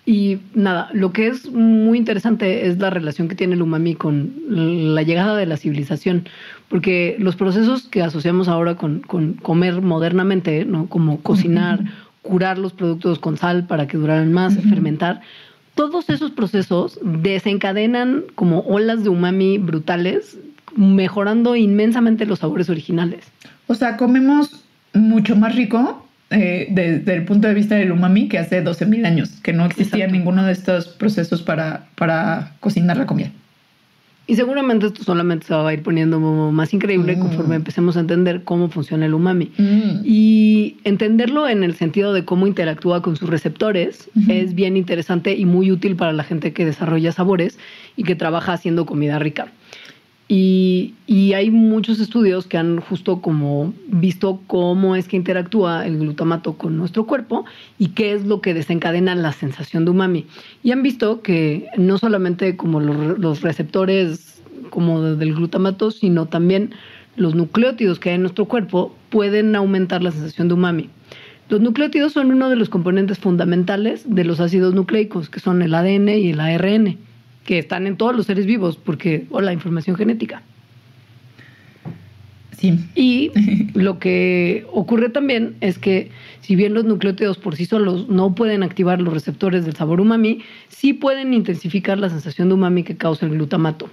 [0.04, 4.32] Y nada, lo que es muy interesante es la relación que tiene el umami con
[4.48, 6.28] la llegada de la civilización,
[6.68, 10.88] porque los procesos que asociamos ahora con, con comer modernamente, ¿no?
[10.88, 11.84] como cocinar,
[12.22, 15.20] curar los productos con sal para que duraran más, fermentar,
[15.76, 20.36] todos esos procesos desencadenan como olas de umami brutales,
[20.74, 23.24] mejorando inmensamente los sabores originales.
[23.68, 28.38] O sea, comemos mucho más rico eh, desde el punto de vista del umami que
[28.38, 30.16] hace 12.000 años, que no existía Exacto.
[30.16, 33.30] ninguno de estos procesos para, para cocinar la comida.
[34.28, 37.20] Y seguramente esto solamente se va a ir poniendo más increíble Mm.
[37.20, 39.50] conforme empecemos a entender cómo funciona el umami.
[39.58, 40.02] Mm.
[40.04, 44.30] Y entenderlo en el sentido de cómo interactúa con sus receptores Ujú.
[44.32, 47.58] es bien interesante y muy útil para la gente que desarrolla sabores
[47.96, 49.48] y que trabaja haciendo comida rica.
[50.34, 50.94] Y,
[51.34, 56.78] hay muchos estudios que han justo como visto cómo es que interactúa el glutamato con
[56.78, 57.44] nuestro cuerpo
[57.78, 60.24] y qué es lo que desencadena la sensación de umami.
[60.62, 66.24] Y han visto que no solamente como los, los receptores como de- del glutamato, sino
[66.24, 66.70] también
[67.14, 70.88] los nucleótidos que hay en nuestro cuerpo pueden aumentar la sensación de umami.
[71.50, 75.74] Los nucleótidos son uno de los componentes fundamentales de los ácidos nucleicos, que son el
[75.74, 76.96] ADN y el ARN,
[77.44, 80.42] que están en todos los seres vivos, porque, o la información genética.
[82.56, 82.78] Sí.
[82.94, 83.30] Y
[83.74, 88.62] lo que ocurre también es que si bien los nucleótidos por sí solos no pueden
[88.62, 93.26] activar los receptores del sabor umami, sí pueden intensificar la sensación de umami que causa
[93.26, 93.90] el glutamato.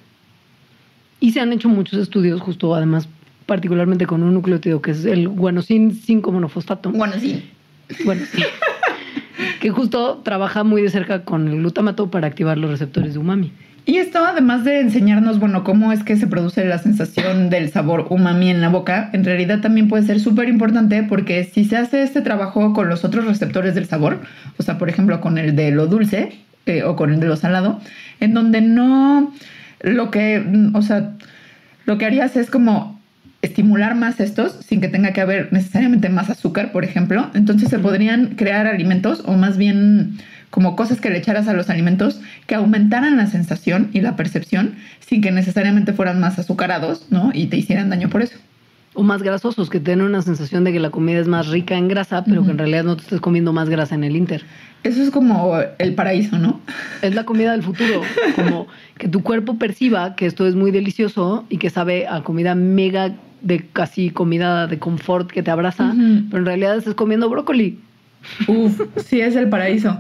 [1.20, 3.10] Y se han hecho muchos estudios justo además
[3.46, 6.92] particularmente con un nucleótido que es el guanosin 5 monofosfato.
[6.92, 7.44] Bueno, sí.
[8.06, 8.44] Bueno, sí.
[9.60, 13.52] Que justo trabaja muy de cerca con el glutamato para activar los receptores de umami.
[13.86, 18.06] Y esto, además de enseñarnos, bueno, cómo es que se produce la sensación del sabor
[18.10, 22.04] umami en la boca, en realidad también puede ser súper importante porque si se hace
[22.04, 24.20] este trabajo con los otros receptores del sabor,
[24.58, 26.34] o sea, por ejemplo, con el de lo dulce
[26.68, 27.80] eh, o con el de lo salado,
[28.20, 29.34] en donde no,
[29.82, 31.14] lo que, o sea,
[31.86, 32.99] lo que harías es como
[33.42, 37.30] estimular más estos sin que tenga que haber necesariamente más azúcar, por ejemplo.
[37.34, 40.18] Entonces se podrían crear alimentos o más bien
[40.50, 44.76] como cosas que le echaras a los alimentos que aumentaran la sensación y la percepción
[45.00, 47.32] sin que necesariamente fueran más azucarados, ¿no?
[47.34, 48.38] Y te hicieran daño por eso.
[48.96, 51.88] O más grasosos, que tienen una sensación de que la comida es más rica en
[51.88, 54.44] grasa, pero que en realidad no te estés comiendo más grasa en el inter.
[54.84, 56.60] Eso es como el paraíso, ¿no?
[57.02, 58.02] Es la comida del futuro,
[58.36, 62.56] como que tu cuerpo perciba que esto es muy delicioso y que sabe a comida
[62.56, 65.94] mega de casi comida de confort que te abraza,
[66.30, 67.80] pero en realidad estás comiendo brócoli.
[68.48, 69.98] Uf, sí es el paraíso.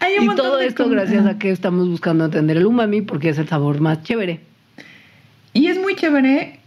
[0.00, 3.38] Hay un Y todo esto gracias a que estamos buscando entender el umami porque es
[3.38, 4.40] el sabor más chévere.
[5.52, 6.58] Y es muy chévere.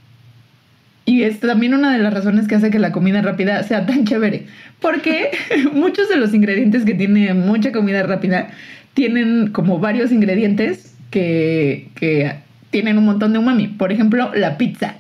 [1.06, 4.06] Y es también una de las razones que hace que la comida rápida sea tan
[4.06, 4.48] chévere.
[4.82, 5.32] Porque
[5.74, 8.50] muchos de los ingredientes que tiene mucha comida rápida
[8.94, 12.36] tienen como varios ingredientes que, que
[12.70, 13.68] tienen un montón de umami.
[13.68, 14.96] Por ejemplo, la pizza.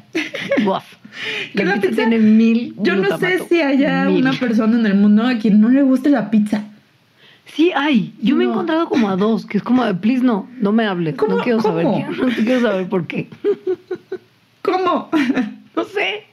[0.63, 0.85] Buaf.
[1.55, 2.75] Que La, la pizza, pizza- tiene mil.
[2.79, 4.21] Yo no sé si haya Mil.
[4.21, 6.63] una persona en el mundo a quien no le guste la pizza.
[7.45, 8.13] Sí, hay.
[8.21, 10.85] Yo me he encontrado como a dos, que es como de, please, no, no me
[10.85, 11.15] hables.
[11.15, 11.37] ¿Cómo?
[11.37, 11.85] No quiero saber.
[11.85, 11.95] ¿Cómo?
[12.05, 13.29] quiero- no quiero saber por qué.
[14.61, 15.09] ¿Cómo?
[15.77, 16.23] No sé,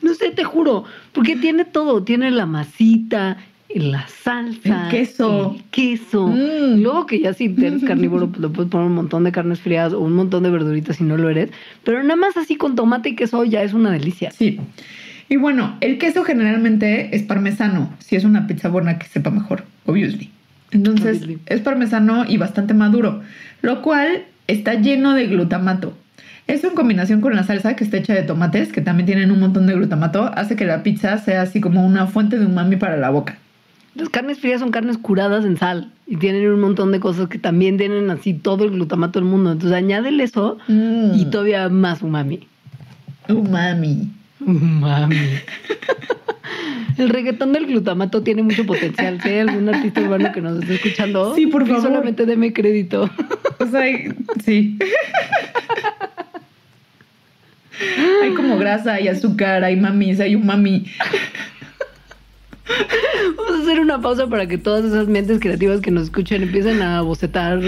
[0.00, 3.36] no sé, te juro, porque tiene todo, tiene la masita,
[3.78, 5.54] la salsa, El queso.
[5.56, 6.28] el queso.
[6.28, 6.82] Mm.
[6.82, 9.92] Luego que ya si eres carnívoro, pues le puedes poner un montón de carnes frías
[9.92, 11.50] o un montón de verduritas si no lo eres,
[11.84, 14.30] pero nada más así con tomate y queso ya es una delicia.
[14.30, 14.60] Sí.
[15.28, 19.64] Y bueno, el queso generalmente es parmesano, si es una pizza buena que sepa mejor,
[19.84, 20.30] obviously.
[20.70, 21.38] Entonces Obviously.
[21.46, 23.22] es parmesano y bastante maduro,
[23.62, 25.96] lo cual está lleno de glutamato.
[26.46, 29.40] Eso en combinación con la salsa que está hecha de tomates, que también tienen un
[29.40, 32.96] montón de glutamato, hace que la pizza sea así como una fuente de umami para
[32.96, 33.38] la boca.
[33.96, 37.38] Las carnes frías son carnes curadas en sal y tienen un montón de cosas que
[37.38, 39.52] también tienen así todo el glutamato del mundo.
[39.52, 42.46] Entonces añádele eso Mm, y todavía más umami.
[43.28, 44.10] umami.
[44.40, 45.16] Umami.
[46.98, 49.20] El reggaetón del glutamato tiene mucho potencial.
[49.20, 51.82] Si hay algún artista urbano que nos esté escuchando, Sí, por favor.
[51.82, 53.10] solamente deme crédito.
[53.58, 53.82] O sea,
[54.44, 54.78] sí.
[58.22, 60.86] hay como grasa, hay azúcar, hay mamis, hay umami.
[63.36, 66.82] Vamos a hacer una pausa para que todas esas mentes creativas que nos escuchen empiecen
[66.82, 67.60] a bocetar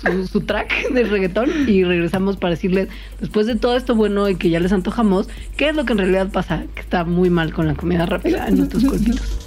[0.00, 2.88] su, su track de reggaetón y regresamos para decirles,
[3.20, 5.98] después de todo esto bueno y que ya les antojamos, ¿qué es lo que en
[5.98, 6.64] realidad pasa?
[6.74, 9.46] Que está muy mal con la comida rápida en nuestros cuerpitos.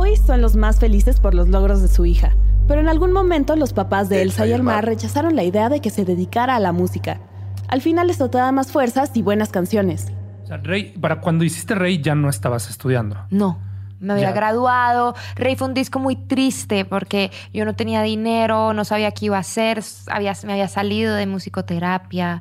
[0.00, 2.32] Hoy son los más felices por los logros de su hija,
[2.68, 5.80] pero en algún momento los papás de Elsa y el Mar rechazaron la idea de
[5.80, 7.18] que se dedicara a la música.
[7.66, 10.06] Al final esto te da más fuerzas y buenas canciones.
[10.44, 13.16] O sea, Rey, para cuando hiciste Rey ya no estabas estudiando.
[13.30, 13.58] No,
[13.98, 14.32] me había Ya.
[14.32, 15.16] graduado.
[15.34, 19.36] Rey fue un disco muy triste porque yo no tenía dinero, no sabía qué iba
[19.36, 22.40] a hacer, había, me había salido de musicoterapia,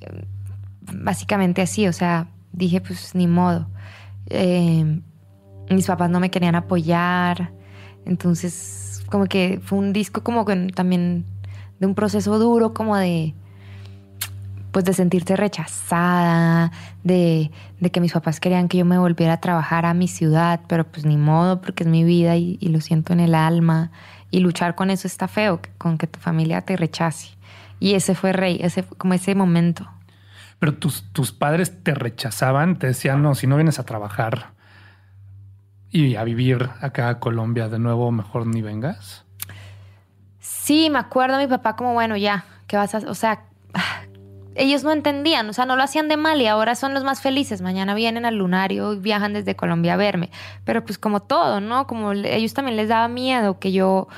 [0.00, 0.24] eh,
[0.80, 3.66] básicamente así, o sea, dije pues ni modo.
[4.30, 5.00] Eh,
[5.70, 7.52] mis papás no me querían apoyar,
[8.04, 11.24] entonces como que fue un disco como que también
[11.78, 13.34] de un proceso duro, como de
[14.74, 16.72] pues de sentirse rechazada,
[17.04, 20.62] de, de que mis papás querían que yo me volviera a trabajar a mi ciudad,
[20.66, 23.92] pero pues ni modo, porque es mi vida y, y lo siento en el alma.
[24.32, 27.36] Y luchar con eso está feo, con que tu familia te rechace.
[27.78, 29.88] Y ese fue Rey, ese fue como ese momento.
[30.58, 34.53] Pero tus, tus padres te rechazaban, te decían, no, si no vienes a trabajar
[35.94, 39.24] y a vivir acá a Colombia de nuevo, mejor ni vengas.
[40.40, 43.08] Sí, me acuerdo mi papá como, bueno, ya, ¿qué vas a hacer?
[43.08, 43.44] O sea,
[44.56, 47.20] ellos no entendían, o sea, no lo hacían de mal y ahora son los más
[47.20, 47.62] felices.
[47.62, 50.30] Mañana vienen al lunario y viajan desde Colombia a verme.
[50.64, 51.86] Pero pues como todo, ¿no?
[51.86, 54.08] Como ellos también les daba miedo que yo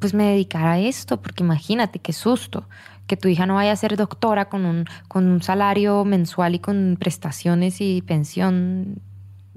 [0.00, 2.68] pues me dedicara a esto, porque imagínate qué susto
[3.06, 6.58] que tu hija no vaya a ser doctora con un, con un salario mensual y
[6.58, 9.00] con prestaciones y pensión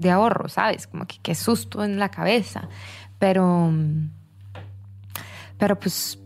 [0.00, 0.86] de ahorro, ¿sabes?
[0.86, 2.68] Como que qué susto en la cabeza.
[3.18, 3.72] Pero,
[5.58, 6.18] pero pues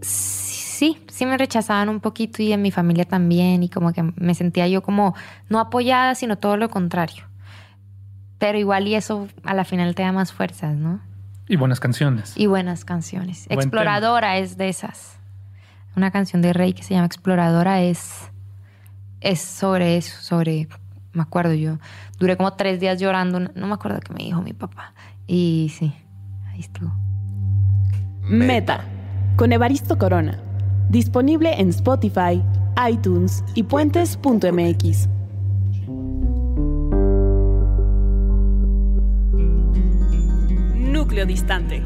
[0.00, 4.34] sí, sí me rechazaban un poquito y en mi familia también y como que me
[4.34, 5.14] sentía yo como
[5.48, 7.24] no apoyada, sino todo lo contrario.
[8.38, 11.00] Pero igual y eso a la final te da más fuerzas, ¿no?
[11.46, 12.32] Y buenas canciones.
[12.36, 13.46] Y buenas canciones.
[13.48, 15.18] Buen Exploradora es de esas.
[15.96, 18.30] Una canción de Rey que se llama Exploradora es,
[19.20, 20.68] es sobre eso, sobre,
[21.12, 21.78] me acuerdo yo,
[22.18, 24.94] duré como tres días llorando, no me acuerdo qué me dijo mi papá.
[25.26, 25.92] Y sí,
[26.48, 26.92] ahí estuvo.
[28.22, 28.84] Meta,
[29.36, 30.38] con Evaristo Corona.
[30.88, 32.42] Disponible en Spotify,
[32.88, 35.08] iTunes y puentes.mx.
[40.76, 41.82] Núcleo distante.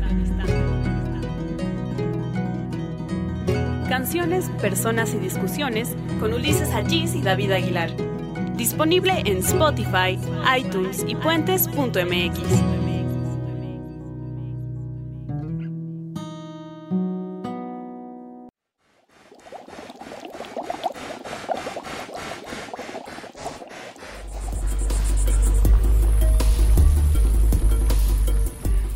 [3.88, 8.13] Canciones, personas y discusiones con Ulises Allís y David Aguilar.
[8.56, 10.18] Disponible en Spotify,
[10.56, 12.38] iTunes y puentes.mx.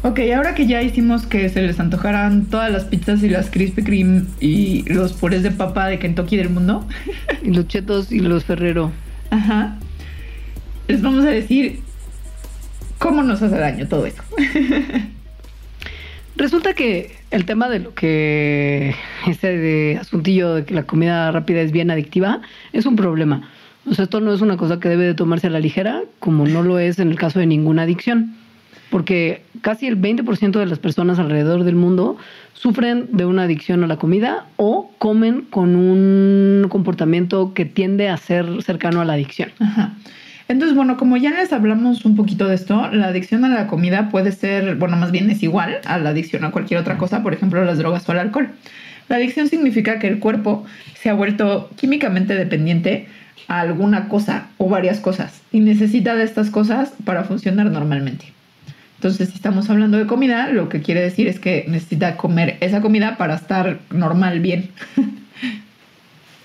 [0.05, 3.85] Ok, ahora que ya hicimos que se les antojaran todas las pizzas y las Krispy
[3.85, 6.87] Kreme y los purés de papa de Kentucky del mundo,
[7.43, 8.91] Y los chetos y los ferrero.
[9.31, 9.77] Ajá,
[10.89, 11.81] les vamos a decir
[12.99, 14.23] cómo nos hace daño todo eso.
[16.37, 18.95] Resulta que el tema de lo que
[19.27, 23.51] ese de asuntillo de que la comida rápida es bien adictiva es un problema.
[23.91, 26.47] O sea, esto no es una cosa que debe de tomarse a la ligera, como
[26.47, 28.37] no lo es en el caso de ninguna adicción.
[28.91, 32.17] Porque casi el 20% de las personas alrededor del mundo
[32.55, 38.17] sufren de una adicción a la comida o comen con un comportamiento que tiende a
[38.17, 39.51] ser cercano a la adicción.
[39.61, 39.95] Ajá.
[40.49, 44.09] Entonces, bueno, como ya les hablamos un poquito de esto, la adicción a la comida
[44.09, 47.35] puede ser, bueno, más bien es igual a la adicción a cualquier otra cosa, por
[47.35, 48.49] ejemplo, las drogas o al alcohol.
[49.09, 53.09] La adicción significa que el cuerpo se ha vuelto químicamente dependiente
[53.47, 58.38] a alguna cosa o varias cosas y necesita de estas cosas para funcionar normalmente.
[58.99, 62.81] Entonces, si estamos hablando de comida, lo que quiere decir es que necesita comer esa
[62.81, 64.71] comida para estar normal, bien.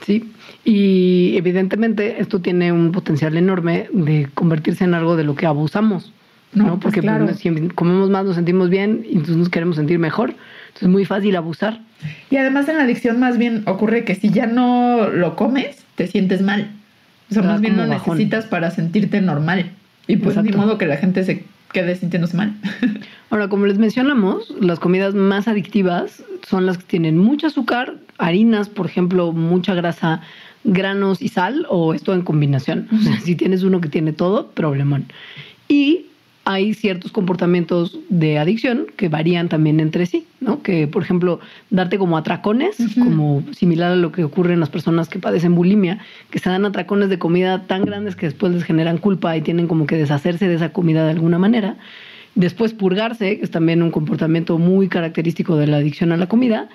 [0.05, 0.29] Sí,
[0.65, 6.11] y evidentemente esto tiene un potencial enorme de convertirse en algo de lo que abusamos,
[6.53, 6.63] ¿no?
[6.65, 7.23] No, pues Porque claro.
[7.25, 10.31] pues, si comemos más nos sentimos bien y entonces nos queremos sentir mejor.
[10.31, 11.79] Entonces es muy fácil abusar.
[12.29, 16.07] Y además en la adicción más bien ocurre que si ya no lo comes, te
[16.07, 16.69] sientes mal.
[17.31, 18.17] O sea, más bien lo bajón.
[18.17, 19.71] necesitas para sentirte normal.
[20.07, 20.57] Y pues ni Exacto.
[20.57, 22.53] modo que la gente se quede sintiéndose mal.
[23.29, 28.69] Ahora, como les mencionamos, las comidas más adictivas son las que tienen mucho azúcar, harinas,
[28.69, 30.21] por ejemplo, mucha grasa,
[30.63, 32.87] granos y sal, o esto en combinación.
[32.93, 35.07] O sea, si tienes uno que tiene todo, problemón.
[35.67, 36.05] Y
[36.45, 40.61] hay ciertos comportamientos de adicción que varían también entre sí, ¿no?
[40.61, 45.07] Que, por ejemplo, darte como atracones, como similar a lo que ocurre en las personas
[45.07, 45.99] que padecen bulimia,
[46.31, 49.67] que se dan atracones de comida tan grandes que después les generan culpa y tienen
[49.67, 51.77] como que deshacerse de esa comida de alguna manera.
[52.35, 56.67] Después purgarse, que es también un comportamiento muy característico de la adicción a la comida.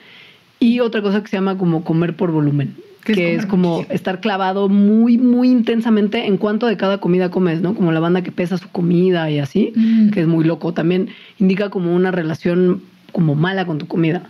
[0.61, 4.21] Y otra cosa que se llama como comer por volumen, Que es es, como estar
[4.21, 7.75] clavado muy, muy intensamente en cuanto de cada comida comes, ¿no?
[7.75, 10.11] Como la banda que pesa su comida y así, Mm.
[10.11, 10.75] que es muy loco.
[10.75, 11.09] También
[11.39, 12.83] indica como una relación
[13.13, 14.23] como mala con tu comida.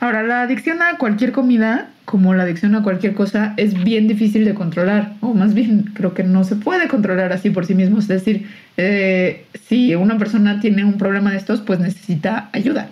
[0.00, 4.44] Ahora, la adicción a cualquier comida, como la adicción a cualquier cosa, es bien difícil
[4.44, 5.14] de controlar.
[5.20, 7.98] O más bien, creo que no se puede controlar así por sí mismo.
[7.98, 12.90] Es decir, eh, si una persona tiene un problema de estos, pues necesita ayuda.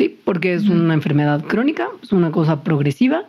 [0.00, 3.24] Sí, porque es una enfermedad crónica, es una cosa progresiva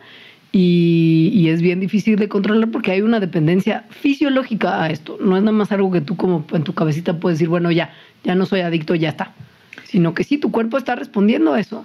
[0.52, 5.18] y, y es bien difícil de controlar porque hay una dependencia fisiológica a esto.
[5.20, 7.92] No es nada más algo que tú como en tu cabecita puedes decir, bueno, ya,
[8.24, 9.32] ya no soy adicto, ya está.
[9.84, 11.84] Sino que sí, tu cuerpo está respondiendo a eso.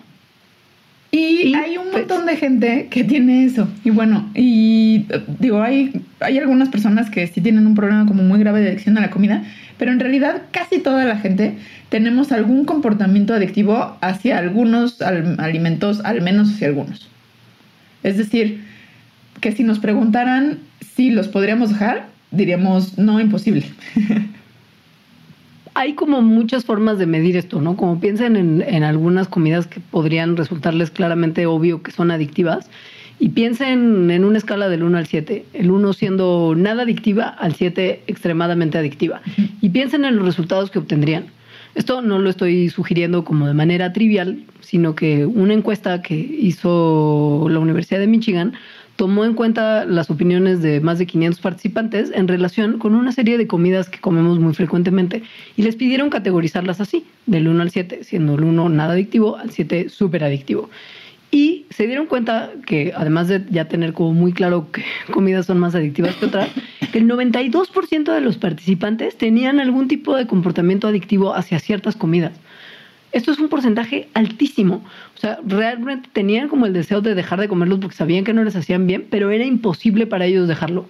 [1.12, 3.68] Y Y, hay un pues- montón de gente que tiene eso.
[3.84, 5.06] Y bueno, y
[5.40, 8.98] digo, hay, hay algunas personas que sí tienen un problema como muy grave de adicción
[8.98, 9.44] a la comida,
[9.78, 11.58] pero en realidad casi toda la gente
[11.90, 17.10] tenemos algún comportamiento adictivo hacia algunos al- alimentos, al menos hacia algunos.
[18.04, 18.64] Es decir,
[19.42, 20.60] que si nos preguntaran
[20.96, 23.66] si los podríamos dejar, diríamos, no, imposible.
[25.74, 27.78] Hay como muchas formas de medir esto, ¿no?
[27.78, 32.68] Como piensen en, en algunas comidas que podrían resultarles claramente obvio que son adictivas
[33.20, 37.56] y piensen en una escala del 1 al 7, el 1 siendo nada adictiva al
[37.56, 39.22] 7 extremadamente adictiva
[39.62, 41.26] y piensen en los resultados que obtendrían.
[41.76, 47.48] Esto no lo estoy sugiriendo como de manera trivial, sino que una encuesta que hizo
[47.50, 48.54] la Universidad de Michigan
[48.96, 53.38] tomó en cuenta las opiniones de más de 500 participantes en relación con una serie
[53.38, 55.22] de comidas que comemos muy frecuentemente
[55.56, 59.52] y les pidieron categorizarlas así, del 1 al 7, siendo el 1 nada adictivo al
[59.52, 60.72] 7 súper adictivo.
[61.30, 65.60] Y se dieron cuenta que, además de ya tener como muy claro que comidas son
[65.60, 66.50] más adictivas que otras,
[66.92, 72.34] que el 92% de los participantes tenían algún tipo de comportamiento adictivo hacia ciertas comidas.
[73.12, 74.84] Esto es un porcentaje altísimo.
[75.16, 78.44] O sea, realmente tenían como el deseo de dejar de comerlos porque sabían que no
[78.44, 80.90] les hacían bien, pero era imposible para ellos dejarlo.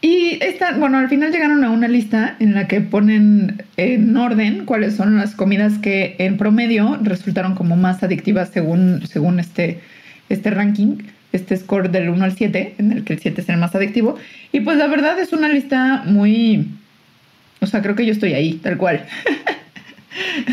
[0.00, 4.64] Y esta, bueno, al final llegaron a una lista en la que ponen en orden
[4.64, 9.80] cuáles son las comidas que en promedio resultaron como más adictivas según, según este,
[10.28, 10.98] este ranking,
[11.32, 14.16] este score del 1 al 7, en el que el 7 es el más adictivo.
[14.52, 16.68] Y pues la verdad es una lista muy...
[17.60, 19.04] O sea, creo que yo estoy ahí, tal cual.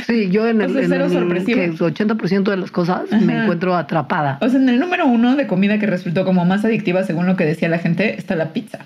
[0.05, 1.59] Sí, yo en el, O sea, en el sorpresivo.
[1.59, 4.37] que 80% de las cosas me encuentro atrapada.
[4.41, 7.35] O sea, en el número uno de comida que resultó como más adictiva según lo
[7.35, 8.79] que decía la gente está la pizza.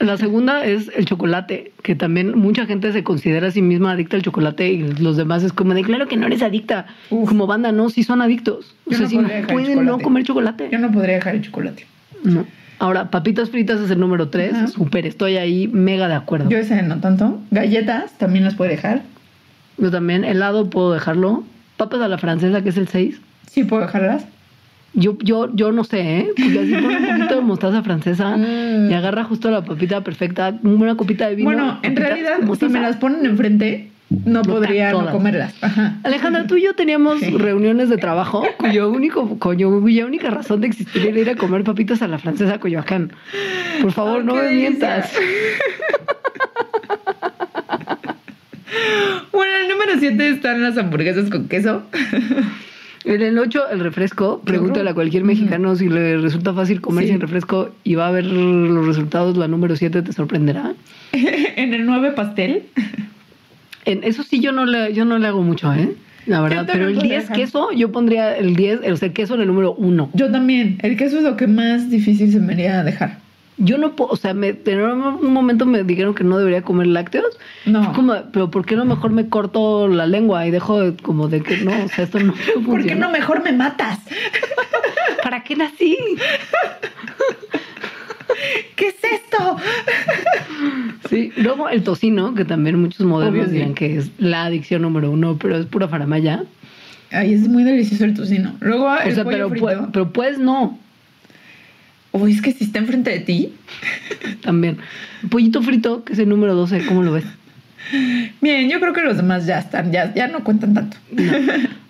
[0.00, 4.16] La segunda es el chocolate, que también mucha gente se considera a sí misma adicta
[4.16, 6.86] al chocolate y los demás es como de, claro que no eres adicta.
[7.10, 7.28] Uf.
[7.28, 8.74] Como banda, no, sí son adictos.
[8.86, 10.68] O Yo sea, no sí pueden no comer chocolate.
[10.70, 11.86] Yo no podría dejar el chocolate.
[12.24, 12.44] No.
[12.80, 14.54] Ahora, papitas fritas es el número tres.
[14.54, 14.66] Ajá.
[14.66, 16.50] Súper, estoy ahí mega de acuerdo.
[16.50, 17.40] Yo Yo, ese no tanto.
[17.50, 19.02] Galletas también las puede dejar.
[19.90, 21.44] también, helado puedo dejarlo.
[21.76, 23.20] Papas a la francesa, que es el 6.
[23.50, 24.26] Sí puedo dejarlas.
[24.94, 26.28] Yo, yo, yo no sé, ¿eh?
[26.36, 28.90] Porque así pone un poquito de mostaza francesa Mm.
[28.90, 31.50] y agarra justo la papita perfecta, una copita de vino.
[31.50, 33.90] Bueno, en realidad, si me las ponen enfrente,
[34.24, 35.52] no podría no comerlas.
[35.62, 35.96] Ajá.
[36.04, 37.30] Alejandra, tú y yo teníamos Sí.
[37.36, 41.64] reuniones de trabajo cuyo único, cuyo, cuya única razón de existir era ir a comer
[41.64, 43.12] papitas a la francesa Coyoacán.
[43.82, 45.12] Por favor, Ay, no me mientas.
[49.32, 51.82] Bueno, el número 7 están las hamburguesas con queso.
[53.04, 54.40] En el 8, el refresco.
[54.44, 57.10] Pregúntale a cualquier mexicano si le resulta fácil comer Sí.
[57.10, 59.36] sin refresco y va a ver los resultados.
[59.36, 60.72] La número 7 te sorprenderá.
[61.12, 62.64] en el 9 pastel.
[63.84, 65.94] En eso sí yo no le, yo no le hago mucho, ¿eh?
[66.26, 67.36] La verdad, pero el podría 10 dejar.
[67.36, 70.10] queso, yo pondría el 10, o sea, el queso en el número 1.
[70.14, 70.78] Yo también.
[70.82, 73.18] El queso es lo que más difícil se me haría dejar.
[73.56, 76.88] Yo no puedo, o sea, me, en un momento me dijeron que no debería comer
[76.88, 77.38] lácteos.
[77.66, 77.84] No.
[77.84, 81.28] Fue como, pero ¿por qué no mejor me corto la lengua y dejo de- como
[81.28, 82.66] de que no, o sea, esto no funciona?
[82.66, 84.00] ¿Por qué no mejor me matas?
[85.22, 85.96] ¿Para qué nací?
[88.76, 89.56] ¿Qué es esto?
[91.08, 93.52] Sí, luego el tocino, que también muchos modernos sí.
[93.52, 96.44] dirán que es la adicción número uno, pero es pura faramaya.
[97.12, 98.54] Ay, es muy delicioso el tocino.
[98.60, 99.66] Luego O el sea, pollo pero, frito.
[99.66, 100.78] pu- pero pues no,
[102.14, 103.54] Uy, es que si está enfrente de ti.
[104.42, 104.78] también.
[105.30, 107.24] Pollito frito, que es el número 12, ¿cómo lo ves?
[108.40, 110.96] Bien, yo creo que los demás ya están, ya, ya no cuentan tanto.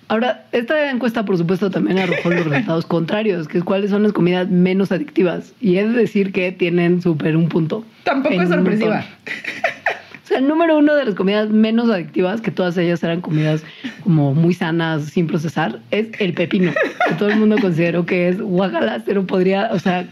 [0.09, 4.13] Ahora, esta encuesta, por supuesto, también arrojó los resultados contrarios, que es cuáles son las
[4.13, 5.53] comidas menos adictivas.
[5.61, 7.85] Y de decir que tienen súper un punto.
[8.05, 9.05] Tampoco es sorpresiva.
[10.25, 13.63] O sea, el número uno de las comidas menos adictivas, que todas ellas eran comidas
[14.03, 16.73] como muy sanas, sin procesar, es el pepino.
[17.19, 20.07] Todo el mundo consideró que es guacala, pero podría, o sea,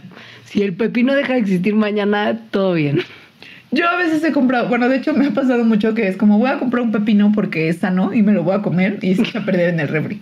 [0.44, 3.00] si el pepino deja de existir mañana, todo bien.
[3.70, 6.38] Yo a veces he comprado, bueno, de hecho me ha pasado mucho que es como
[6.38, 9.14] voy a comprar un pepino porque es sano y me lo voy a comer y
[9.14, 10.20] se echa a perder en el refri.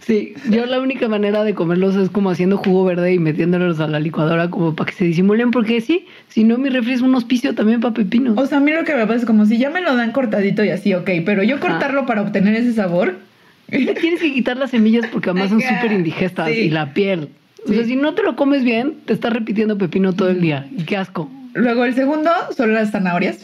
[0.00, 3.88] Sí, yo la única manera de comerlos es como haciendo jugo verde y metiéndolos a
[3.88, 7.14] la licuadora como para que se disimulen, porque sí, si no mi refri es un
[7.14, 8.36] hospicio también para pepinos.
[8.38, 10.12] O sea, a mí lo que me pasa es como si ya me lo dan
[10.12, 11.68] cortadito y así, ok, pero yo Ajá.
[11.68, 13.16] cortarlo para obtener ese sabor.
[13.68, 16.54] Le tienes que quitar las semillas porque además son súper indigestas sí.
[16.54, 17.30] y la piel.
[17.66, 20.68] O sea, si no te lo comes bien, te estás repitiendo pepino todo el día.
[20.76, 21.30] Y qué asco.
[21.54, 23.42] Luego el segundo son las zanahorias.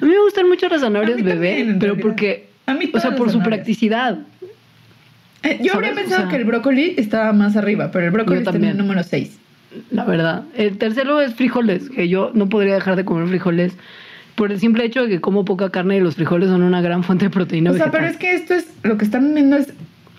[0.00, 3.14] A mí me gustan mucho las zanahorias bebé, también, pero porque, A mí o sea,
[3.14, 4.18] por su practicidad.
[5.42, 5.92] Eh, Yo habría ¿Sabes?
[5.92, 8.76] O pensado sea, que el brócoli estaba más arriba, pero el brócoli está en el
[8.78, 9.38] número 6.
[9.90, 10.42] La verdad.
[10.56, 13.72] El tercero es frijoles, que yo no podría dejar de comer frijoles
[14.34, 17.02] por el simple hecho de que como poca carne y los frijoles son una gran
[17.04, 18.00] fuente de proteína O sea, vegetal.
[18.00, 19.72] pero es que esto es lo que están viendo es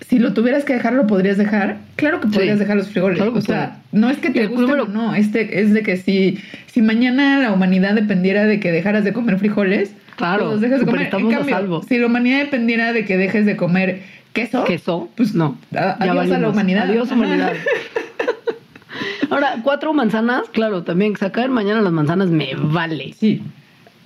[0.08, 1.78] si lo tuvieras que dejar, lo podrías dejar.
[1.96, 2.60] Claro que podrías Sí.
[2.60, 3.18] dejar los frijoles.
[3.18, 5.98] Claro o sea, no es que te gusten número- o no, este es de que
[5.98, 10.82] si, si mañana la humanidad dependiera de que dejaras de comer frijoles, Claro, los dejas
[10.82, 11.02] de comer.
[11.04, 11.84] en a cambio, salvo.
[11.84, 14.02] si la humanidad dependiera de que dejes de comer
[14.34, 15.58] queso, queso, pues no.
[15.76, 16.90] a- adiós a la humanidad.
[16.90, 17.54] Adiós humanidad.
[19.30, 23.14] Ahora, cuatro manzanas, claro, también sacar mañana las manzanas me vale.
[23.14, 23.42] Sí.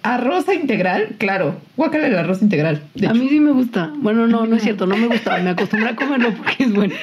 [0.03, 1.57] Arroz integral, claro.
[1.75, 2.81] Guácala el arroz integral.
[2.93, 3.19] de A hecho.
[3.19, 3.91] mí sí me gusta.
[3.97, 5.37] Bueno, no, no es cierto, no me gusta.
[5.39, 6.93] Me acostumbré a comerlo porque es bueno.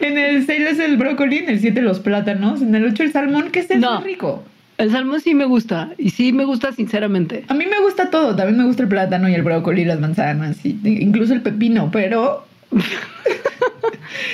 [0.00, 3.12] En el 6 es el brócoli, en el 7 los plátanos, en el 8 el
[3.12, 4.00] salmón, que es el No.
[4.00, 4.42] rico.
[4.78, 5.90] El salmón sí me gusta.
[5.98, 7.44] Y sí me gusta sinceramente.
[7.48, 10.00] A mí me gusta todo, también me gusta el plátano y el brócoli y las
[10.00, 12.46] manzanas, y incluso el pepino, pero,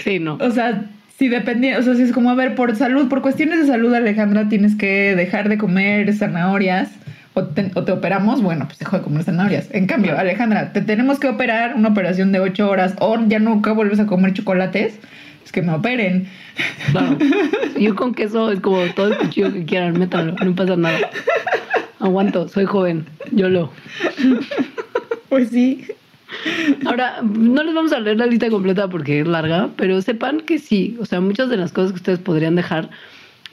[0.04, 0.38] Sí, no.
[0.40, 0.84] o sea,
[1.18, 3.94] si dependía, o sea, si es como, a ver, por salud, por cuestiones de salud,
[3.94, 6.90] Alejandra, tienes que dejar de comer zanahorias
[7.34, 9.68] o te, o te operamos, bueno, pues dejo de comer zanahorias.
[9.72, 13.72] En cambio, Alejandra, te tenemos que operar una operación de 8 horas o ya nunca
[13.72, 14.98] vuelves a comer chocolates,
[15.44, 16.28] es que me operen.
[16.90, 17.16] Claro.
[17.78, 21.10] Yo con queso es como todo el cuchillo que quieran, métanlo, no pasa nada.
[22.00, 23.70] Aguanto, soy joven, yo lo.
[25.28, 25.86] Pues sí.
[26.84, 30.58] Ahora, no les vamos a leer la lista completa porque es larga, pero sepan que
[30.58, 32.90] sí, o sea, muchas de las cosas que ustedes podrían dejar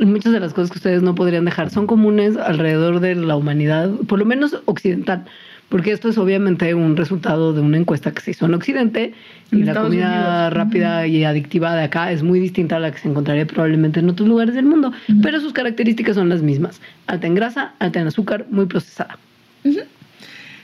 [0.05, 3.91] muchas de las cosas que ustedes no podrían dejar son comunes alrededor de la humanidad,
[4.07, 5.25] por lo menos occidental,
[5.69, 9.13] porque esto es obviamente un resultado de una encuesta que se hizo en Occidente
[9.51, 10.53] y En la Estados comida Unidos.
[10.53, 14.09] rápida y adictiva de acá es muy distinta a la que se encontraría probablemente en
[14.09, 14.91] otros lugares del mundo,
[15.21, 19.17] pero sus características son las mismas, alta en grasa, alta en azúcar, muy procesada.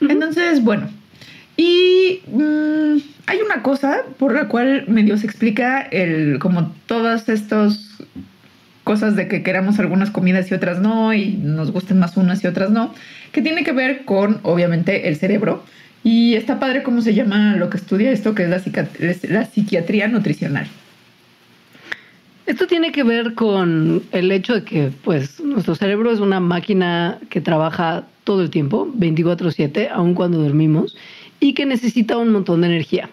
[0.01, 0.89] Entonces, bueno.
[1.57, 2.97] Y mm,
[3.27, 7.95] hay una cosa por la cual medio se explica el, como todas estas
[8.83, 12.47] cosas de que queramos algunas comidas y otras no, y nos gusten más unas y
[12.47, 12.93] otras no,
[13.35, 15.61] que tiene que ver con, obviamente, el cerebro.
[16.05, 18.61] Y está padre cómo se llama lo que estudia esto, que es la,
[19.29, 20.67] la psiquiatría nutricional.
[22.45, 27.17] Esto tiene que ver con el hecho de que, pues, nuestro cerebro es una máquina
[27.29, 30.95] que trabaja todo el tiempo, 24/7, aun cuando dormimos,
[31.41, 33.09] y que necesita un montón de energía.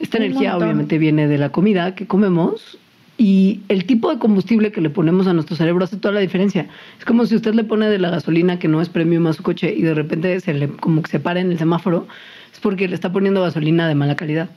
[0.00, 0.68] Esta Un energía montón.
[0.68, 2.76] obviamente viene de la comida que comemos
[3.22, 6.66] y el tipo de combustible que le ponemos a nuestro cerebro hace toda la diferencia.
[6.98, 9.44] Es como si usted le pone de la gasolina que no es premium a su
[9.44, 12.08] coche y de repente se le como que se para en el semáforo,
[12.52, 14.50] es porque le está poniendo gasolina de mala calidad.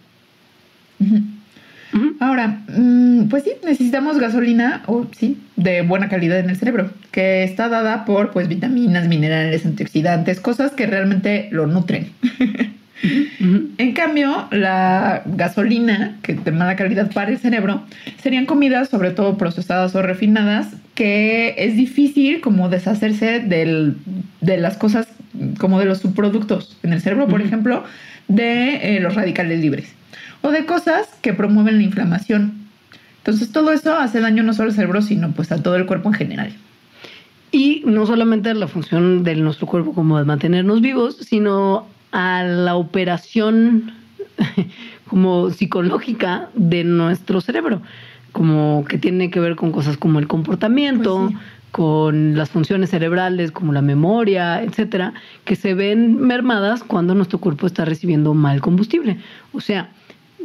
[2.20, 7.44] Ahora, mm, pues sí, necesitamos gasolina, o sí, de buena calidad en el cerebro, que
[7.44, 12.10] está dada por pues vitaminas, minerales, antioxidantes, cosas que realmente lo nutren.
[13.78, 17.84] En cambio, la gasolina, que de mala calidad para el cerebro,
[18.22, 23.98] serían comidas, sobre todo procesadas o refinadas, que es difícil como deshacerse del-
[24.42, 25.08] de las cosas
[25.60, 27.84] como de los subproductos en el cerebro, por ejemplo,
[28.30, 29.94] de eh, los radicales libres
[30.42, 32.54] o de cosas que promueven la inflamación.
[33.18, 36.10] Entonces todo eso hace daño no solo al cerebro, sino pues a todo el cuerpo
[36.10, 36.54] en general.
[37.52, 41.88] Y no solamente la función de nuestro cuerpo como de mantenernos vivos, sino
[42.18, 43.92] a la operación
[45.10, 47.82] como psicológica de nuestro cerebro,
[48.32, 51.38] como que tiene que ver con cosas como el comportamiento, Pues sí.
[51.72, 55.14] con las funciones cerebrales como la memoria, etcétera,
[55.44, 59.18] que se ven mermadas cuando nuestro cuerpo está recibiendo mal combustible.
[59.52, 59.90] O sea,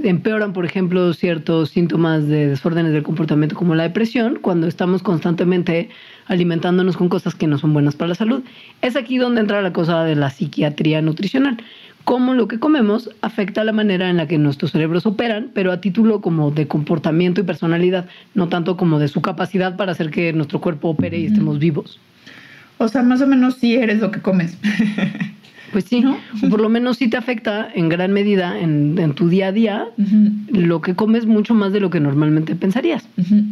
[0.03, 5.91] empeoran, por ejemplo, ciertos síntomas de desórdenes del comportamiento como la depresión cuando estamos constantemente
[6.31, 8.43] alimentándonos con cosas que no son buenas para la salud.
[8.83, 11.59] Es aquí donde entra la cosa de la psiquiatría nutricional.
[12.05, 15.81] Cómo lo que comemos afecta la manera en la que nuestros cerebros operan, pero a
[15.81, 20.33] título como de comportamiento y personalidad, no tanto como de su capacidad para hacer que
[20.33, 21.99] nuestro cuerpo opere y estemos vivos.
[22.79, 24.57] O sea, más o menos sí eres lo que comes.
[25.73, 26.19] Pues sí, ¿No?
[26.45, 29.53] o por lo menos sí te afecta en gran medida en, en tu día a
[29.53, 29.87] día
[30.49, 33.05] lo que comes mucho más de lo que normalmente pensarías.
[33.17, 33.45] Ujú.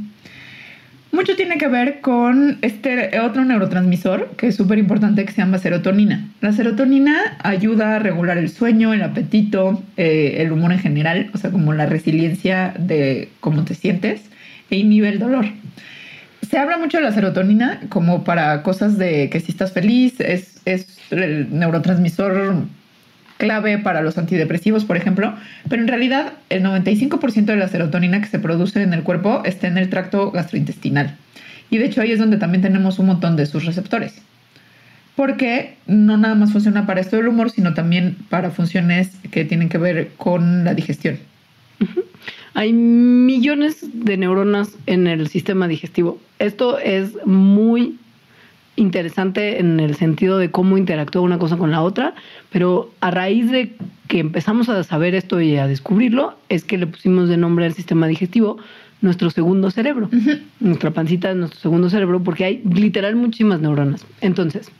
[1.10, 5.58] Mucho tiene que ver con este otro neurotransmisor que es súper importante que se llama
[5.58, 6.28] serotonina.
[6.42, 11.38] La serotonina ayuda a regular el sueño, el apetito, eh, el humor en general, o
[11.38, 14.20] sea, como la resiliencia de cómo te sientes
[14.68, 15.46] e inhibe el dolor.
[16.48, 20.60] Se habla mucho de la serotonina como para cosas de que si estás feliz es,
[20.66, 22.66] es el neurotransmisor
[23.38, 25.34] clave para los antidepresivos, por ejemplo,
[25.68, 29.68] pero en realidad el 95% de la serotonina que se produce en el cuerpo está
[29.68, 31.16] en el tracto gastrointestinal.
[31.70, 34.20] Y de hecho ahí es donde también tenemos un montón de sus receptores.
[35.16, 39.68] Porque no nada más funciona para esto del humor, sino también para funciones que tienen
[39.68, 41.18] que ver con la digestión.
[42.54, 46.20] Hay millones de neuronas en el sistema digestivo.
[46.38, 47.98] Esto es muy
[48.78, 52.14] interesante en el sentido de cómo interactúa una cosa con la otra,
[52.50, 53.74] pero a raíz de
[54.06, 57.74] que empezamos a saber esto y a descubrirlo, es que le pusimos de nombre al
[57.74, 58.58] sistema digestivo
[59.00, 60.08] nuestro segundo cerebro.
[60.60, 64.04] Nuestra pancita es nuestro segundo cerebro porque hay literal muchísimas neuronas.
[64.20, 64.70] Entonces,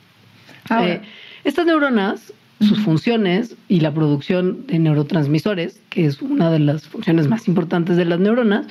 [0.69, 1.01] Ahora, eh,
[1.43, 7.27] estas neuronas, sus funciones y la producción de neurotransmisores, que es una de las funciones
[7.27, 8.67] más importantes de las neuronas,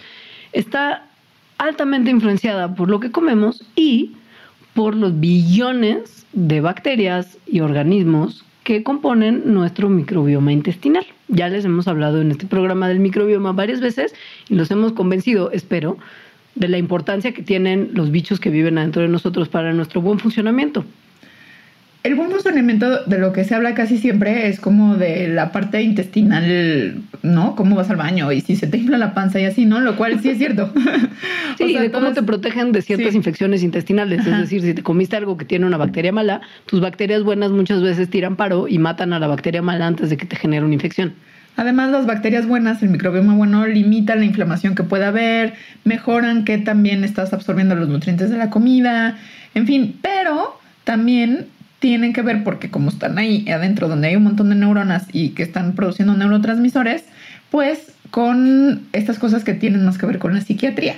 [0.53, 1.05] está
[1.59, 4.12] altamente influenciada por lo que comemos y
[4.79, 11.05] por los billones de bacterias y organismos que componen nuestro microbioma intestinal.
[11.26, 14.14] Ya les hemos hablado en este programa del microbioma varias veces
[14.49, 15.99] y los hemos convencido, espero,
[16.55, 20.20] de la importancia que tienen los bichos que viven adentro de nosotros para nuestro buen
[20.20, 20.85] funcionamiento.
[22.09, 25.81] El buen funcionamiento de lo que se habla casi siempre es como de la parte
[25.83, 27.55] intestinal, ¿no?
[27.55, 29.81] Cómo vas al baño y si se te infla la panza y así, ¿no?
[29.81, 30.73] Lo cual sí es cierto.
[31.59, 33.17] Sí, O sea, y de cómo te protegen de ciertas Sí.
[33.17, 34.21] infecciones intestinales.
[34.21, 34.37] Ajá.
[34.37, 37.83] Es decir, si te comiste algo que tiene una bacteria mala, tus bacterias buenas muchas
[37.83, 40.75] veces tiran paro y matan a la bacteria mala antes de que te genere una
[40.75, 41.15] infección.
[41.57, 45.55] Además, las bacterias buenas, el microbioma bueno, limitan la inflamación que pueda haber,
[45.85, 49.19] mejoran que también estás absorbiendo los nutrientes de la comida,
[49.55, 51.47] en fin, pero también
[51.79, 55.31] tienen que ver porque como están ahí adentro donde hay un montón de neuronas y
[55.31, 57.05] que están produciendo neurotransmisores,
[57.51, 60.97] pues con estas cosas que tienen más que ver con la psiquiatría.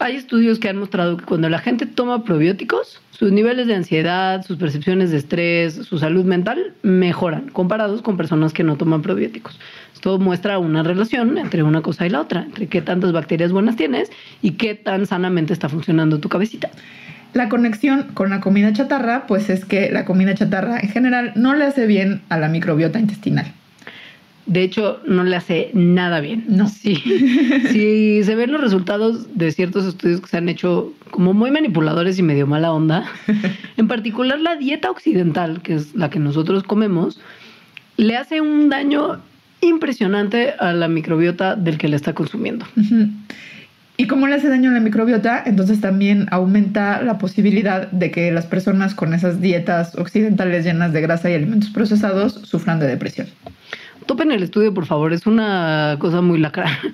[0.00, 4.46] Hay estudios que han mostrado que cuando la gente toma probióticos, sus niveles de ansiedad,
[4.46, 9.58] sus percepciones de estrés, su salud mental mejoran comparados con personas que no toman probióticos.
[9.92, 13.74] Esto muestra una relación entre una cosa y la otra, entre qué tantas bacterias buenas
[13.74, 16.70] tienes y qué tan sanamente está funcionando tu cabecita.
[17.34, 21.54] La conexión con la comida chatarra, pues es que la comida chatarra en general no
[21.54, 23.52] le hace bien a la microbiota intestinal.
[24.48, 26.44] De hecho, no le hace nada bien.
[26.48, 26.68] No.
[26.68, 26.96] Sí.
[27.70, 32.18] Si se ven los resultados de ciertos estudios que se han hecho como muy manipuladores
[32.18, 33.04] y medio mala onda,
[33.76, 37.20] en particular la dieta occidental, que es la que nosotros comemos,
[37.98, 39.20] le hace un daño
[39.60, 42.64] impresionante a la microbiota del que le está consumiendo.
[44.00, 48.30] Y como le hace daño a la microbiota, entonces también aumenta la posibilidad de que
[48.30, 53.26] las personas con esas dietas occidentales llenas de grasa y alimentos procesados sufran de depresión.
[54.06, 56.70] Topen el estudio, por favor, es una cosa muy lacra.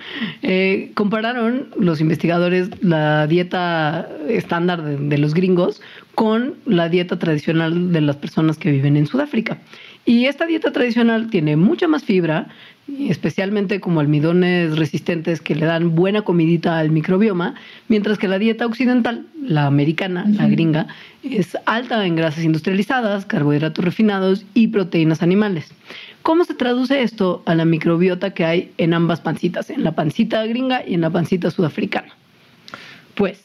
[0.47, 5.81] Eh, compararon los investigadores la dieta estándar de, los gringos
[6.15, 9.59] con la dieta tradicional de las personas que viven en Sudáfrica.
[10.05, 12.49] Y esta dieta tradicional tiene mucha más fibra,
[12.87, 17.55] especialmente como almidones resistentes que le dan buena comidita al microbioma,
[17.89, 20.87] mientras que la dieta occidental, la americana, la gringa,
[21.23, 25.73] es alta en grasas industrializadas, carbohidratos refinados y proteínas animales.
[26.23, 30.45] ¿Cómo se traduce esto a la microbiota que hay en ambas pancitas, en la pancita
[30.47, 32.15] gringa y en la pancita sudafricana?
[33.15, 33.45] Pues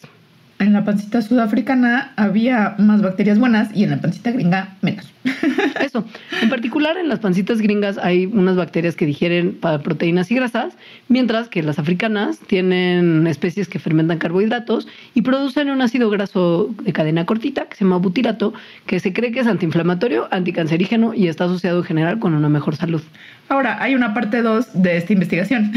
[0.59, 5.11] en la pancita sudafricana había más bacterias buenas y en la pancita gringa menos.
[5.81, 6.05] Eso.
[6.41, 10.73] En particular, en las pancitas gringas hay unas bacterias que digieren proteínas y grasas,
[11.07, 16.91] mientras que las africanas tienen especies que fermentan carbohidratos y producen un ácido graso de
[16.93, 18.53] cadena cortita que se llama butirato,
[18.85, 22.75] que se cree que es antiinflamatorio, anticancerígeno y está asociado en general con una mejor
[22.75, 23.01] salud.
[23.49, 25.73] Ahora, hay una parte 2 de esta investigación,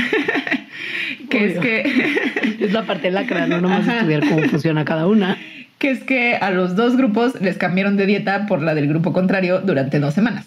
[1.30, 5.36] que es que Es la parte lacra, no nomás estudiar cómo funciona cada una.
[5.78, 9.12] que es que a los dos grupos les cambiaron de dieta por la del grupo
[9.12, 10.46] contrario durante dos semanas.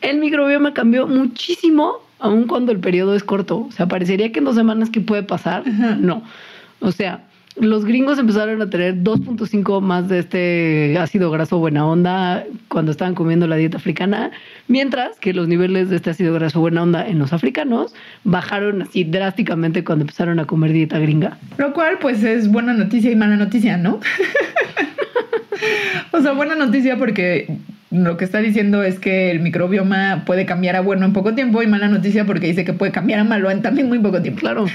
[0.00, 3.66] El microbioma cambió muchísimo, aun cuando el periodo es corto.
[3.68, 5.66] O sea, parecería que en dos semanas que puede pasar.
[5.66, 6.22] No.
[6.80, 7.20] O sea,
[7.56, 13.14] los gringos empezaron a tener 2.5 más de este ácido graso buena onda cuando estaban
[13.14, 14.32] comiendo la dieta africana,
[14.66, 17.94] mientras que los niveles de este ácido graso buena onda en los africanos
[18.24, 21.38] bajaron así drásticamente cuando empezaron a comer dieta gringa.
[21.58, 24.00] Lo cual, pues, es buena noticia y mala noticia, ¿no?
[26.12, 27.56] o sea, buena noticia porque
[27.94, 31.62] lo que está diciendo es que el microbioma puede cambiar a bueno en poco tiempo
[31.62, 34.40] y mala noticia porque dice que puede cambiar a malo en también muy poco tiempo.
[34.40, 34.66] Claro.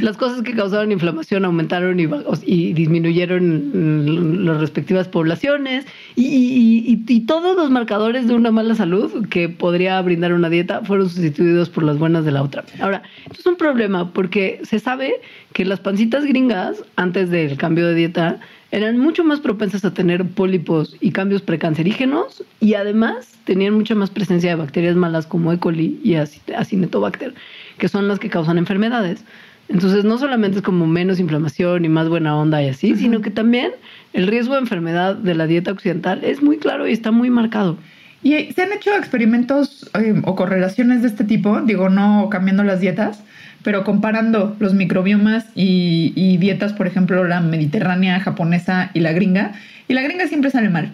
[0.00, 2.08] Las cosas que causaron inflamación aumentaron y,
[2.46, 5.84] y disminuyeron las respectivas poblaciones
[6.16, 10.80] y- y- y todos los marcadores de una mala salud que podría brindar una dieta
[10.84, 12.64] fueron sustituidos por las buenas de la otra.
[12.80, 15.14] Ahora, esto es un problema porque se sabe
[15.52, 18.38] que las pancitas gringas antes del cambio de dieta
[18.76, 24.10] eran mucho más propensas a tener pólipos y cambios precancerígenos y además tenían mucha más
[24.10, 25.58] presencia de bacterias malas como E.
[25.58, 27.34] coli y Aci- Acinetobacter,
[27.78, 29.24] que son las que causan enfermedades.
[29.68, 33.30] Entonces, no solamente es como menos inflamación y más buena onda y así, sino que
[33.30, 33.70] también
[34.12, 37.78] el riesgo de enfermedad de la dieta occidental es muy claro y está muy marcado.
[38.22, 42.64] Y eh, se han hecho experimentos eh, o correlaciones de este tipo, digo, no cambiando
[42.64, 43.22] las dietas,
[43.64, 49.54] pero comparando los microbiomas y, dietas, por ejemplo, la mediterránea, japonesa y la gringa.
[49.88, 50.92] Y la gringa siempre sale mal.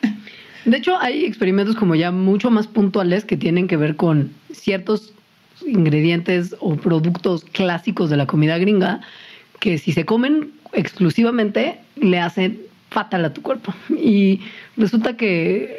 [0.66, 5.14] De hecho, hay experimentos como ya mucho más puntuales que tienen que ver con ciertos
[5.66, 9.00] ingredientes o productos clásicos de la comida gringa
[9.60, 12.58] que si se comen exclusivamente le hacen
[12.90, 13.74] fatal a tu cuerpo.
[13.90, 14.40] Y
[14.76, 15.78] resulta que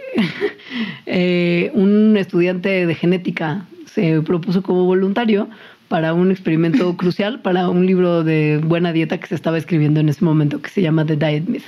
[1.06, 5.48] eh, un estudiante de genética se propuso como voluntario
[5.96, 10.10] para un experimento crucial, para un libro de buena dieta que se estaba escribiendo en
[10.10, 11.64] ese momento, que se llama The Diet Myth.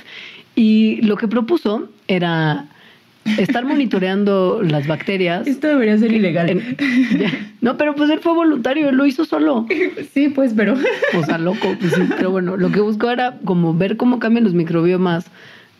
[0.54, 2.66] Y lo que propuso era
[3.38, 5.46] estar monitoreando las bacterias.
[5.46, 6.50] Esto debería ser ilegal.
[6.50, 6.76] en-
[7.62, 9.64] no, pero pues él fue voluntario, él lo hizo solo.
[10.12, 10.74] Sí, pues, pero
[11.18, 11.74] O sea, loco.
[11.80, 12.02] pues sí.
[12.18, 15.24] Pero bueno, lo que buscó era como ver cómo cambian los microbiomas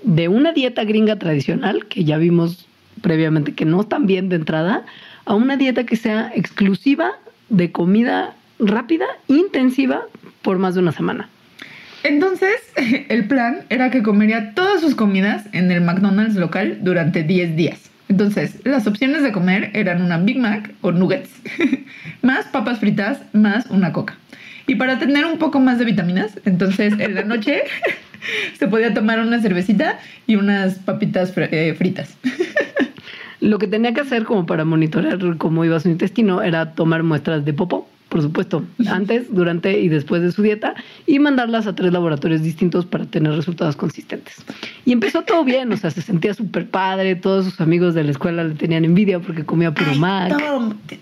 [0.05, 2.66] de una dieta gringa tradicional, que ya vimos
[3.03, 4.86] previamente que no están bien de entrada,
[5.26, 7.11] a una dieta que sea exclusiva
[7.51, 10.02] de comida rápida, intensiva,
[10.42, 11.28] por más de una semana.
[12.04, 12.54] Entonces,
[13.09, 17.90] el plan era que comería todas sus comidas en el McDonald's local durante 10 días.
[18.09, 21.30] Entonces, las opciones de comer eran una Big Mac o nuggets,
[22.22, 24.16] más papas fritas, más una coca.
[24.66, 27.62] Y para tener un poco más de vitaminas, entonces en la noche
[28.59, 32.16] se podía tomar una cervecita y unas papitas fr- eh, fritas.
[33.40, 37.44] Lo que tenía que hacer como para monitorear cómo iba su intestino era tomar muestras
[37.44, 40.74] de popó, por supuesto, antes, durante y después de su dieta
[41.06, 44.36] y mandarlas a tres laboratorios distintos para tener resultados consistentes.
[44.86, 48.11] Y empezó todo bien, o sea, se sentía súper padre, todos sus amigos de la
[48.11, 50.32] escuela le tenían envidia porque comía puro Mac.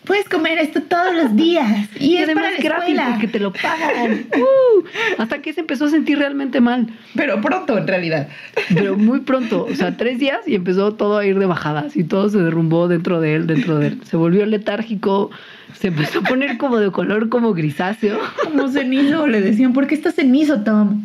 [0.04, 1.88] Puedes comer esto todos los días.
[2.00, 3.10] Y, Y es además para la gratis escuela.
[3.12, 4.26] porque te lo pagan.
[4.36, 4.84] Uh,
[5.18, 6.88] hasta que se empezó a sentir realmente mal.
[7.14, 8.28] Pero pronto, en realidad.
[8.74, 12.04] Pero muy pronto, o sea, tres días y empezó todo a ir de bajadas y
[12.04, 14.00] todo se derrumbó dentro de él, dentro de él.
[14.04, 15.30] Se volvió letárgico,
[15.74, 19.94] se empezó a poner como de color como grisáceo Como cenizo, le decían, ¿por qué
[19.94, 21.02] estás cenizo, Tom?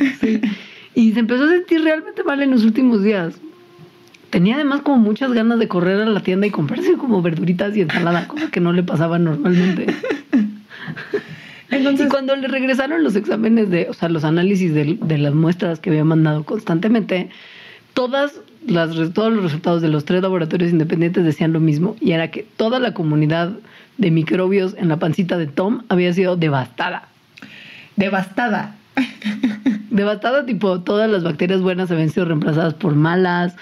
[0.95, 3.35] y se empezó a sentir realmente mal en los últimos días.
[4.29, 7.81] Tenía además como muchas ganas de correr a la tienda y comprarse como verduritas y
[7.81, 9.87] ensalada, cosa que no le pasaba normalmente.
[11.69, 15.33] Entonces, Y cuando le regresaron los exámenes de, o sea, los análisis de, de las
[15.33, 17.29] muestras que había mandado constantemente,
[17.93, 22.29] todas las, todos los resultados de los tres laboratorios independientes decían lo mismo, y era
[22.29, 23.53] que toda la comunidad
[24.01, 27.07] de microbios en la pancita de Tom había sido devastada.
[27.95, 28.75] devastada.
[29.91, 33.55] Devastada, tipo, todas las bacterias buenas habían sido reemplazadas por malas,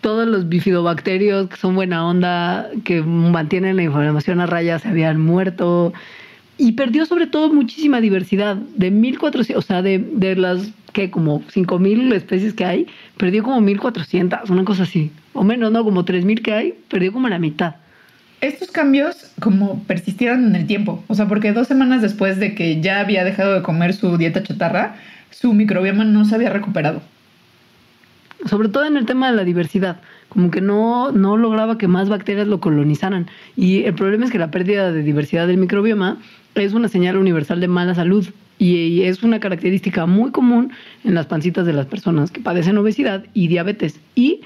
[0.00, 5.20] todos los bifidobacterios que son buena onda, que mantienen la inflamación a raya, se habían
[5.20, 5.92] muerto.
[6.58, 8.56] Y perdió sobre todo muchísima diversidad.
[8.56, 12.86] De 1400, o sea, de, de las que como 5000 especies que hay,
[13.18, 15.12] perdió como 1400, una cosa así.
[15.34, 15.84] O menos, ¿no?
[15.84, 17.76] Como 3000 que hay, perdió como la mitad.
[18.40, 21.02] Estos cambios como persistieron en el tiempo.
[21.08, 24.42] O sea, porque dos semanas después de que ya había dejado de comer su dieta
[24.42, 24.96] chatarra,
[25.30, 27.02] su microbioma no se había recuperado.
[28.44, 32.08] Sobre todo en el tema de la diversidad, como que no, no lograba que más
[32.08, 33.26] bacterias lo colonizaran.
[33.56, 36.18] Y el problema es que la pérdida de diversidad del microbioma
[36.54, 38.26] es una señal universal de mala salud.
[38.58, 40.72] Y es una característica muy común
[41.04, 44.00] en las pancitas de las personas que padecen obesidad y diabetes.
[44.14, 44.40] Y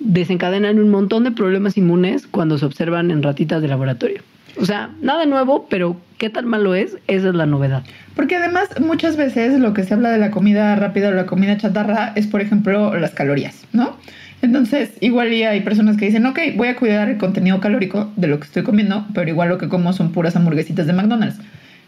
[0.00, 4.22] desencadenan un montón de problemas inmunes cuando se observan en ratitas de laboratorio.
[4.60, 7.84] O sea, nada nuevo, pero qué tan malo es, esa es la novedad.
[8.16, 11.56] Porque además muchas veces lo que se habla de la comida rápida o la comida
[11.56, 13.96] chatarra es, por ejemplo, las calorías, ¿no?
[14.42, 18.40] Entonces, igual hay personas que dicen, ok, voy a cuidar el contenido calórico de lo
[18.40, 21.38] que estoy comiendo, pero igual lo que como son puras hamburguesitas de McDonald's.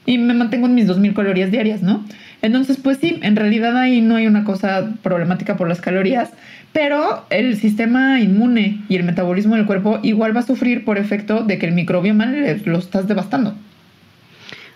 [0.05, 2.05] Y me mantengo en mis 2.000 calorías diarias, ¿no?
[2.43, 6.31] Entonces, pues sí, en realidad ahí no hay una cosa problemática por las calorías,
[6.73, 11.45] pero el sistema inmune y el metabolismo del cuerpo igual va a sufrir por efecto
[11.45, 12.27] de que el microbioma
[12.65, 13.55] lo estás devastando.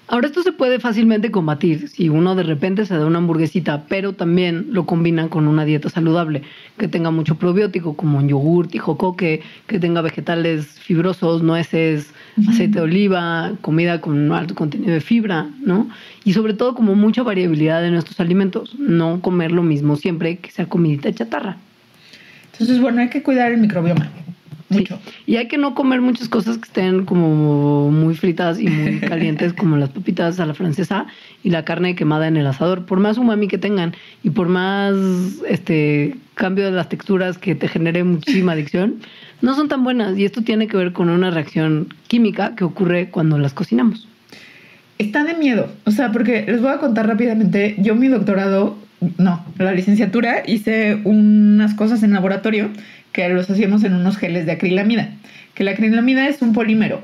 [0.09, 4.13] Ahora esto se puede fácilmente combatir si uno de repente se da una hamburguesita, pero
[4.13, 6.43] también lo combina con una dieta saludable,
[6.79, 12.13] que tenga mucho probiótico como un yogurt y jocoque, que tenga vegetales fibrosos, nueces,
[12.49, 15.89] aceite de oliva, comida con alto contenido de fibra, ¿no?
[16.23, 20.53] Y sobre todo como mucha variabilidad de nuestros alimentos, no comer lo mismo siempre que
[20.53, 21.57] sea comidita chatarra.
[22.59, 24.11] Entonces, bueno, hay que cuidar el microbioma.
[24.69, 24.99] Mucho.
[25.27, 29.53] Y hay que no comer muchas cosas que estén como muy fritas y muy calientes,
[29.53, 31.07] como las papitas a la francesa
[31.45, 32.85] y la carne quemada en el asador.
[32.85, 33.95] Por más umami que tengan
[34.25, 34.95] y por más
[35.49, 38.97] este cambio de las texturas que te genere muchísima adicción,
[39.41, 40.19] no son tan buenas.
[40.19, 44.09] Y esto tiene que ver con una reacción química que ocurre cuando las cocinamos.
[44.99, 45.69] Está de miedo.
[45.85, 47.77] O sea, porque les voy a contar rápidamente.
[47.79, 48.77] Yo mi doctorado,
[49.19, 52.71] no, la licenciatura, hice unas cosas en laboratorio
[53.13, 55.11] que los hacíamos en unos geles de acrilamida.
[55.55, 57.03] Que la acrilamida es un polímero.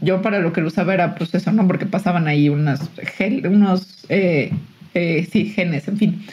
[0.00, 1.66] Yo para lo que lo usaba era pues eso, ¿no?
[1.66, 4.52] Porque pasaban ahí unas gel, unos, eh,
[4.94, 6.26] eh, sí, genes, en fin.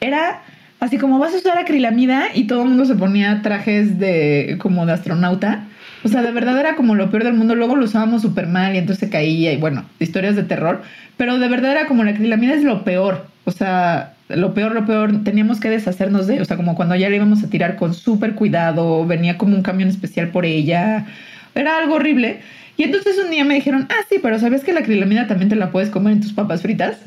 [0.00, 0.42] Era
[0.80, 4.86] así como vas a usar acrilamida y todo el mundo se ponía trajes de como
[4.86, 5.66] de astronauta.
[6.04, 7.54] O sea, de verdad era como lo peor del mundo.
[7.54, 10.82] Luego lo usábamos súper mal y entonces se caía y bueno, historias de terror.
[11.16, 13.26] Pero de verdad era como la acrilamida es lo peor.
[13.44, 17.08] O sea, lo peor, lo peor, teníamos que deshacernos de, o sea, como cuando ya
[17.08, 21.06] le íbamos a tirar con súper cuidado, venía como un camión especial por ella,
[21.54, 22.40] era algo horrible.
[22.76, 25.56] Y entonces un día me dijeron, ah, sí, pero ¿sabes que la acrilamida también te
[25.56, 26.98] la puedes comer en tus papas fritas?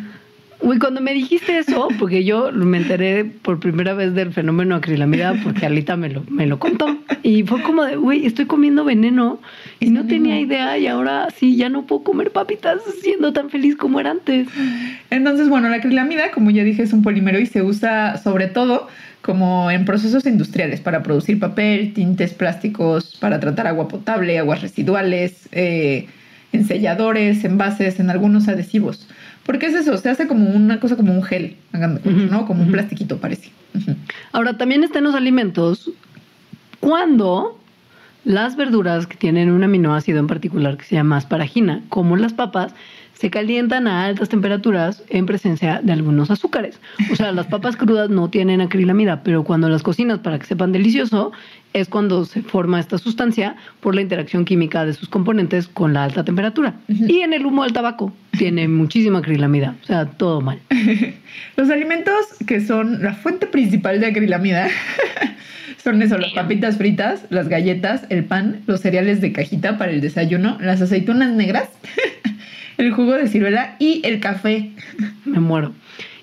[0.62, 5.34] Uy, cuando me dijiste eso, porque yo me enteré por primera vez del fenómeno acrilamida
[5.42, 6.98] porque Alita me lo, me lo contó.
[7.22, 9.40] Y fue como de, uy, estoy comiendo veneno
[9.78, 13.76] y no tenía idea y ahora sí, ya no puedo comer papitas siendo tan feliz
[13.76, 14.48] como era antes.
[15.08, 18.88] Entonces, bueno, la acrilamida, como ya dije, es un polímero y se usa sobre todo
[19.22, 25.48] como en procesos industriales para producir papel, tintes plásticos, para tratar agua potable, aguas residuales,
[25.52, 26.06] eh,
[26.52, 29.08] enselladores, envases, en algunos adhesivos.
[29.50, 32.46] Porque es eso, se hace como una cosa como un gel, ¿no?
[32.46, 33.50] Como un plastiquito parece.
[34.30, 35.90] Ahora, también están los alimentos
[36.78, 37.59] cuando
[38.24, 42.74] las verduras que tienen un aminoácido en particular que se llama asparagina, como las papas,
[43.20, 46.80] se calientan a altas temperaturas en presencia de algunos azúcares.
[47.12, 50.72] O sea, las papas crudas no tienen acrilamida, pero cuando las cocinas para que sepan
[50.72, 51.30] delicioso,
[51.74, 56.04] es cuando se forma esta sustancia por la interacción química de sus componentes con la
[56.04, 56.76] alta temperatura.
[56.88, 60.58] Y en el humo del tabaco tiene muchísima acrilamida, o sea, todo mal.
[61.56, 62.14] Los alimentos
[62.46, 64.68] que son la fuente principal de acrilamida
[65.82, 70.00] son eso, las papitas fritas, las galletas, el pan, los cereales de cajita para el
[70.00, 71.68] desayuno, las aceitunas negras
[72.80, 74.70] el jugo de ciruela y el café.
[75.24, 75.72] Me muero.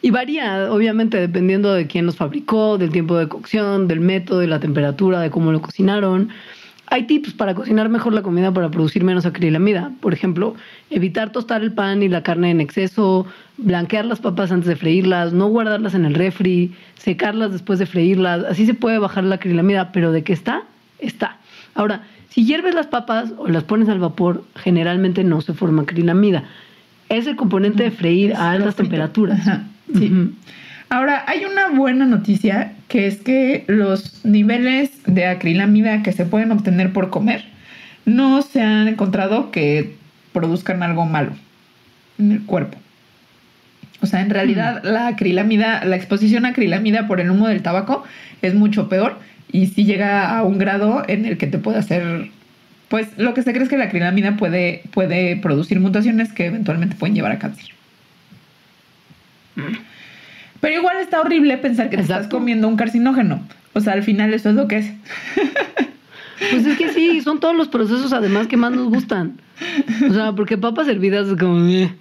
[0.01, 4.47] Y varía, obviamente, dependiendo de quién los fabricó, del tiempo de cocción, del método, de
[4.47, 6.29] la temperatura, de cómo lo cocinaron.
[6.89, 9.91] Hay tips para cocinar mejor la comida para producir menos acrilamida.
[9.99, 10.55] Por ejemplo,
[10.89, 13.25] evitar tostar el pan y la carne en exceso,
[13.57, 18.45] blanquear las papas antes de freírlas, no guardarlas en el refri, secarlas después de freírlas.
[18.45, 20.63] Así se puede bajar la acrilamida, pero de qué está,
[20.99, 21.37] está.
[21.75, 26.45] Ahora, si hierves las papas o las pones al vapor, generalmente no se forma acrilamida.
[27.09, 29.39] Es el componente de freír a altas temperaturas.
[29.93, 30.33] sí.
[30.89, 36.51] Ahora, hay una buena noticia que es que los niveles de acrilamida que se pueden
[36.51, 37.45] obtener por comer
[38.05, 39.95] no se han encontrado que
[40.31, 41.33] produzcan algo malo
[42.17, 42.77] en el cuerpo.
[44.01, 44.87] O sea, en realidad mm.
[44.87, 48.03] la acrilamida, la exposición a acrilamida por el humo del tabaco
[48.41, 49.19] es mucho peor
[49.51, 52.29] y si llega a un grado en el que te puede hacer,
[52.87, 56.95] pues lo que se cree es que la acrilamida puede, puede producir mutaciones que eventualmente
[56.95, 57.65] pueden llevar a cáncer.
[60.61, 63.41] Pero igual está horrible pensar que te estás comiendo un carcinógeno.
[63.73, 64.91] O sea, al final eso es lo que es.
[66.51, 69.37] Pues es que sí, son todos los procesos además que más nos gustan.
[70.07, 71.65] O sea, porque papas hervidas como...
[71.67, 71.91] eh,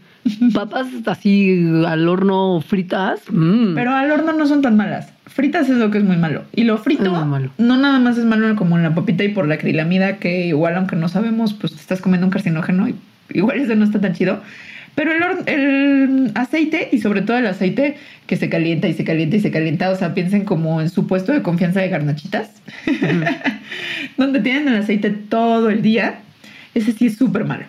[0.52, 3.20] Papas así al horno fritas.
[3.30, 3.74] mm.
[3.74, 5.08] Pero al horno no son tan malas.
[5.24, 6.42] Fritas es lo que es muy malo.
[6.54, 7.50] Y lo frito Es malo.
[7.56, 10.74] no nada más es malo como en la papita y por la acrilamida, que igual
[10.76, 12.94] aunque no sabemos, pues te estás comiendo un carcinógeno y
[13.30, 14.42] igual eso no está tan chido.
[14.96, 19.36] Pero el, el aceite y sobre todo el aceite que se calienta y se calienta
[19.36, 22.50] y se calienta, o sea, piensen como en su puesto de confianza de garnachitas,
[24.16, 26.20] donde tienen el aceite todo el día,
[26.74, 27.64] ese sí es súper malo.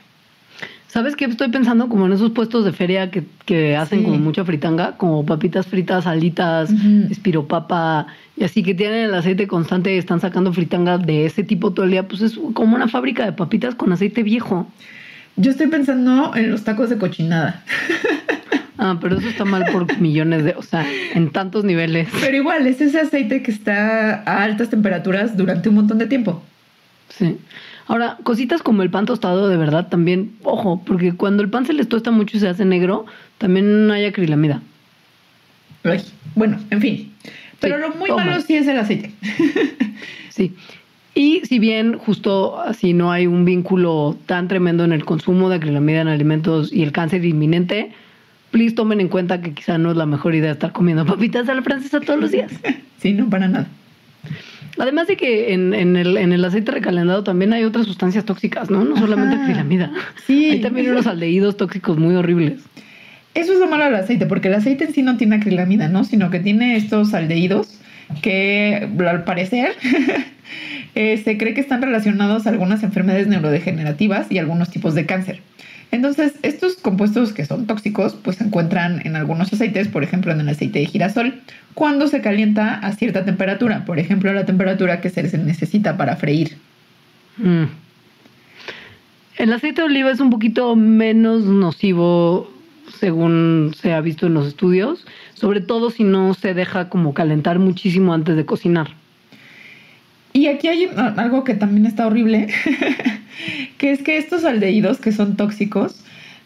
[0.88, 1.90] ¿Sabes qué estoy pensando?
[1.90, 4.06] Como en esos puestos de feria que, que hacen Sí.
[4.06, 7.12] como mucha fritanga, como papitas fritas, alitas, Ujú.
[7.12, 8.08] espiropapa,
[8.38, 11.84] y así que tienen el aceite constante y están sacando fritanga de ese tipo todo
[11.86, 12.08] el día.
[12.08, 14.68] Pues es como una fábrica de papitas con aceite viejo.
[15.38, 17.64] Yo estoy pensando en los tacos de cochinada.
[18.80, 20.86] Ah, pero eso está mal por millones de, o sea,
[21.16, 22.08] en tantos niveles.
[22.22, 26.44] Pero igual, es ese aceite que está a altas temperaturas durante un montón de tiempo.
[27.10, 27.40] Sí.
[27.88, 31.74] Ahora, cositas como el pan tostado, de verdad, también, ojo, porque cuando el pan se
[31.74, 33.08] les tosta mucho y se hace negro,
[33.40, 34.62] también hay acrilamida.
[35.84, 36.04] Ay,
[36.36, 37.14] bueno, en fin.
[37.60, 38.44] Pero Sí, lo muy malo mal.
[38.44, 39.12] sí es el aceite.
[40.30, 40.54] Sí.
[41.18, 45.56] Y si bien justo así no hay un vínculo tan tremendo en el consumo de
[45.56, 47.92] acrilamida en alimentos y el cáncer inminente,
[48.52, 51.56] please tomen en cuenta que quizá no es la mejor idea estar comiendo papitas a
[51.56, 52.52] la francesa todos los días.
[53.00, 53.68] Sí, no para nada.
[54.80, 58.72] Además de que en, en el, en el aceite recalentado también hay otras sustancias tóxicas,
[58.72, 58.84] ¿no?
[58.84, 59.44] No solamente Ajá.
[59.44, 59.92] acrilamida.
[60.26, 60.46] Sí.
[60.52, 62.64] Hay también unos aldehídos tóxicos muy horribles.
[63.36, 66.04] Eso es lo malo del aceite, porque el aceite en sí no tiene acrilamida, ¿no?
[66.06, 67.80] Sino que tiene estos aldehídos
[68.24, 69.76] que al parecer
[70.98, 75.42] se cree que están relacionados a algunas enfermedades neurodegenerativas y algunos tipos de cáncer.
[75.92, 80.42] Entonces, estos compuestos que son tóxicos, pues se encuentran en algunos aceites, por ejemplo, en
[80.42, 81.36] el aceite de girasol,
[81.76, 86.58] cuando se calienta a cierta temperatura, por ejemplo, la temperatura que se necesita para freír.
[87.38, 87.66] Mm.
[89.38, 92.52] El aceite de oliva es un poquito menos nocivo
[93.00, 97.60] según se ha visto en los estudios, sobre todo si no se deja como calentar
[97.60, 98.90] muchísimo antes de cocinar.
[100.38, 102.46] Y aquí hay algo que también está horrible,
[103.80, 105.96] que es que estos aldehídos que son tóxicos,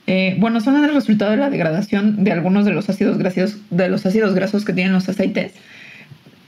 [0.08, 3.90] eh, bueno, son el resultado de la degradación de algunos de los ácidos grasos, de
[3.90, 5.52] los ácidos grasos que tienen los aceites.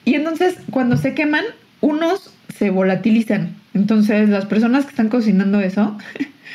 [0.05, 1.43] Y entonces, cuando se queman,
[1.81, 3.57] unos se volatilizan.
[3.73, 5.97] Entonces, las personas que están cocinando eso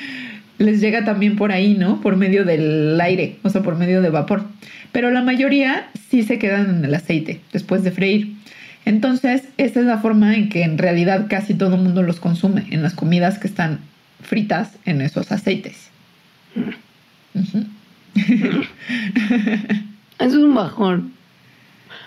[0.56, 2.00] les llega también por ahí, ¿no?
[2.00, 4.44] Por medio del aire, o sea, por medio de vapor.
[4.92, 8.37] Pero la mayoría sí se quedan en el aceite después de freír.
[8.88, 12.64] Entonces, esta es la forma en que en realidad casi todo el mundo los consume,
[12.70, 13.80] en las comidas que están
[14.22, 15.90] fritas en esos aceites.
[17.34, 17.58] Eso
[20.18, 21.12] es un bajón.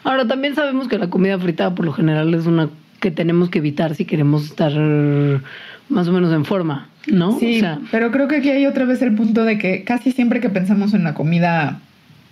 [0.03, 2.69] Ahora, también sabemos que la comida fritada por lo general es una
[2.99, 4.71] que tenemos que evitar si queremos estar
[5.87, 7.37] más o menos en forma, ¿no?
[7.37, 10.11] Sí, O sea, pero creo que aquí hay otra vez el punto de que casi
[10.11, 11.79] siempre que pensamos en la comida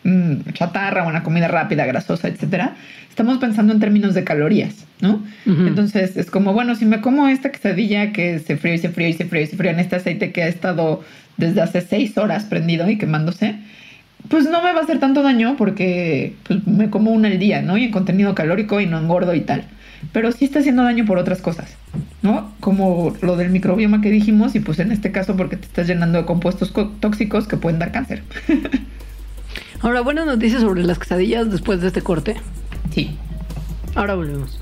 [0.04, 2.76] mm, chatarra o en la comida rápida, grasosa, etcétera,
[3.10, 5.22] estamos pensando en términos de calorías, ¿no?
[5.68, 9.10] Entonces es como, bueno, si me como esta quesadilla que se fríe y se fríe
[9.10, 11.04] y se fríe y se fríe en este aceite que ha estado
[11.38, 13.56] desde hace seis horas prendido y quemándose,
[14.30, 17.62] pues no me va a hacer tanto daño porque pues, me como una al día,
[17.62, 17.78] ¿no?
[17.78, 19.64] Y en contenido calórico y no engordo y tal.
[20.14, 21.76] Pero sí está haciendo daño por otras cosas,
[22.22, 22.54] ¿no?
[22.62, 26.20] Como lo del microbioma que dijimos y pues en este caso porque te estás llenando
[26.20, 28.24] de compuestos co- tóxicos que pueden dar cáncer.
[29.82, 32.36] ahora, buenas noticias sobre las quesadillas después de este corte.
[32.93, 33.17] Sí.
[33.95, 34.59] Ahora volvemos.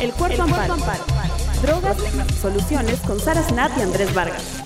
[0.00, 0.76] El cuerpo amparo.
[1.62, 1.96] Drogas,
[2.42, 4.63] soluciones con Sara Snap y Andrés Vargas.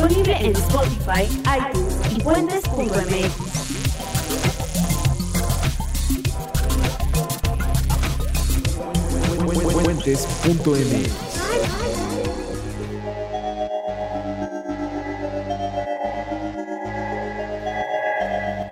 [0.00, 1.24] Disponible en Spotify,
[1.58, 3.34] iTunes y puentes.mx.
[9.72, 11.10] Fuentes.mx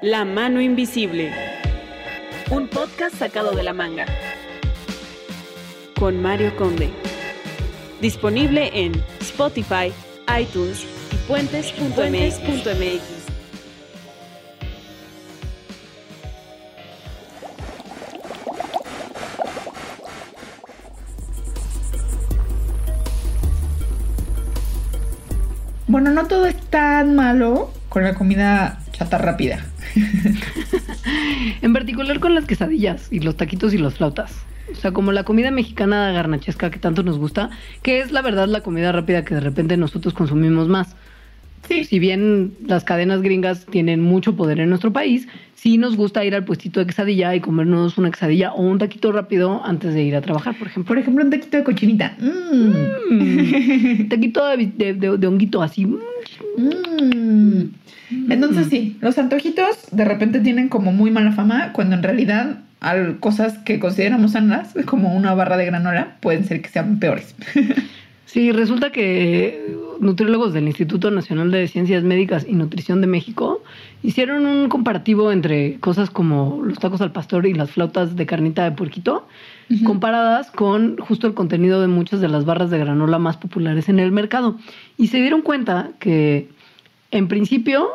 [0.01, 1.31] La mano invisible.
[2.51, 4.07] Un podcast sacado de la manga.
[5.99, 6.89] Con Mario Conde.
[8.01, 9.93] Disponible en Spotify,
[10.41, 10.98] iTunes y
[11.29, 13.03] puentes.mx.
[25.87, 29.65] Bueno, no todo es tan malo con la comida chata rápida.
[31.63, 34.33] En particular con las quesadillas y los taquitos y las flautas.
[34.71, 37.51] O sea, como la comida mexicana garnachesca que tanto nos gusta,
[37.83, 40.95] que es la verdad la comida rápida que de repente nosotros consumimos más.
[41.67, 41.85] Sí.
[41.85, 46.35] Si bien las cadenas gringas tienen mucho poder en nuestro país, sí nos gusta ir
[46.35, 50.15] al puestito de quesadilla y comernos una quesadilla o un taquito rápido antes de ir
[50.17, 50.89] a trabajar, por ejemplo.
[50.89, 52.17] Por ejemplo, un taquito de cochinita.
[52.21, 53.15] Mm.
[53.15, 55.85] Mm, taquito de, de- de- de honguito así.
[55.87, 55.99] mm,
[58.11, 58.31] Mm.
[58.33, 63.19] Entonces sí, los antojitos de repente tienen como muy mala fama cuando en realidad al-
[63.19, 67.35] cosas que consideramos sanas, como una barra de granola, pueden ser que sean peores.
[68.29, 73.63] Sí, resulta que nutriólogos del Instituto Nacional de Ciencias Médicas y Nutrición de México
[74.03, 78.65] hicieron un comparativo entre cosas como los tacos al pastor y las flautas de carnita
[78.65, 79.27] de puerquito,
[79.83, 83.99] comparadas con justo el contenido de muchas de las barras de granola más populares en
[83.99, 84.59] el mercado.
[84.99, 86.51] Y se dieron cuenta que,
[87.11, 87.89] en principio,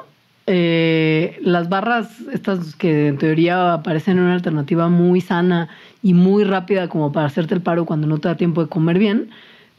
[0.47, 5.69] eh, las barras, estas que en teoría parecen una alternativa muy sana
[6.01, 8.97] y muy rápida como para hacerte el paro cuando no te da tiempo de comer
[8.97, 9.29] bien,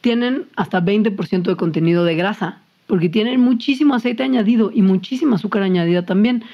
[0.05, 5.63] tienen hasta 20% de contenido de grasa, porque tienen muchísimo aceite añadido y muchísima azúcar
[5.63, 6.45] añadida también.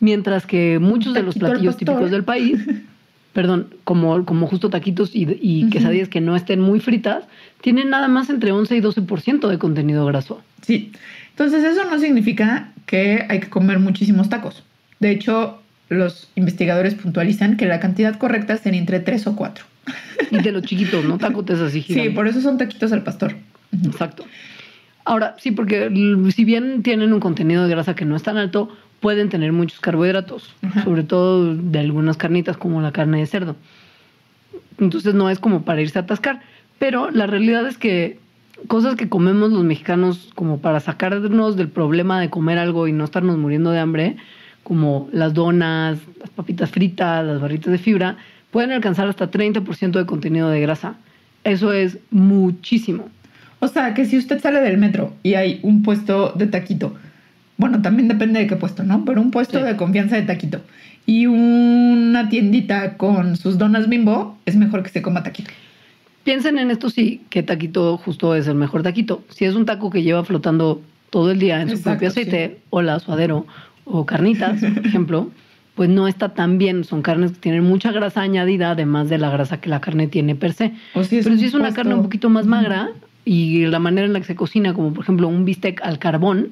[0.00, 2.58] Mientras que muchos de los platillos típicos del país,
[3.32, 7.22] perdón, como, como justo taquitos y, y quesadillas que no estén muy fritas,
[7.60, 10.42] tienen nada más entre 11 y 12% de contenido graso.
[10.62, 10.90] Sí.
[11.30, 14.64] Entonces eso no significa que hay que comer muchísimos tacos.
[14.98, 19.67] De hecho, los investigadores puntualizan que la cantidad correcta sería entre 3 o 4.
[20.30, 21.18] Y de los chiquitos, ¿no?
[21.18, 22.14] Tacotes así Sí, gigantes.
[22.14, 23.34] por eso son taquitos al pastor.
[23.84, 24.24] Exacto.
[25.04, 25.90] Ahora, sí, porque
[26.34, 28.68] si bien tienen un contenido de grasa que no es tan alto,
[29.00, 30.84] pueden tener muchos carbohidratos, Ajá.
[30.84, 33.56] sobre todo de algunas carnitas como la carne de cerdo.
[34.78, 36.40] Entonces no es como para irse a atascar,
[36.78, 38.18] pero la realidad es que
[38.66, 43.04] cosas que comemos los mexicanos como para sacarnos del problema de comer algo y no
[43.04, 44.16] estarnos muriendo de hambre,
[44.62, 48.16] como las donas, las papitas fritas, las barritas de fibra,
[48.50, 50.94] pueden alcanzar hasta 30% de contenido de grasa.
[51.44, 53.08] Eso es muchísimo.
[53.60, 56.94] O sea, que si usted sale del metro y hay un puesto de taquito,
[57.56, 59.04] bueno, también depende de qué puesto, ¿no?
[59.04, 59.64] Pero un puesto Sí.
[59.64, 60.60] de confianza de taquito
[61.06, 65.50] y una tiendita con sus donas bimbo, es mejor que se coma taquito.
[66.22, 69.24] Piensen en esto sí, que taquito justo es el mejor taquito.
[69.30, 72.82] Si es un taco que lleva flotando todo el día en su propio aceite, o
[72.82, 73.46] la suadero,
[73.86, 75.30] o carnitas, por ejemplo,
[75.78, 76.82] pues no está tan bien.
[76.82, 80.34] Son carnes que tienen mucha grasa añadida, además de la grasa que la carne tiene
[80.34, 80.72] per se.
[80.92, 82.90] O si es Pero si es una carne un poquito más magra
[83.24, 86.48] y la manera en la que se cocina, como por ejemplo un bistec al carbón,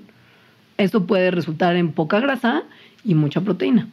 [0.79, 2.63] eso puede resultar en poca grasa
[3.05, 3.89] y mucha proteína.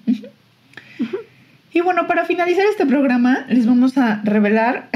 [1.74, 4.90] Y bueno, para finalizar este programa, les vamos a revelar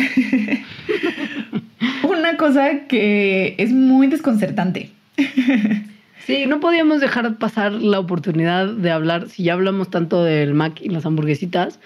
[2.08, 4.92] una cosa que es muy desconcertante.
[6.28, 10.82] Sí, no podíamos dejar pasar la oportunidad de hablar, si ya hablamos tanto del Mac
[10.82, 11.80] y las hamburguesitas,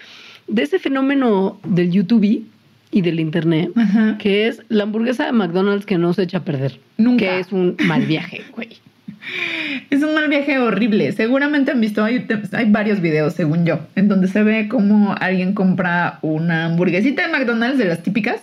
[0.48, 2.44] de ese fenómeno del YouTube
[2.90, 4.18] y del Internet, Ajá.
[4.18, 6.80] que es la hamburguesa de McDonald's que no se echa a perder.
[6.98, 7.24] Nunca.
[7.24, 8.70] Que es un mal viaje, güey.
[9.90, 11.12] Es un mal viaje horrible.
[11.12, 15.54] Seguramente han visto, hay, hay varios videos, según yo, en donde se ve como alguien
[15.54, 18.42] compra una hamburguesita de McDonald's de las típicas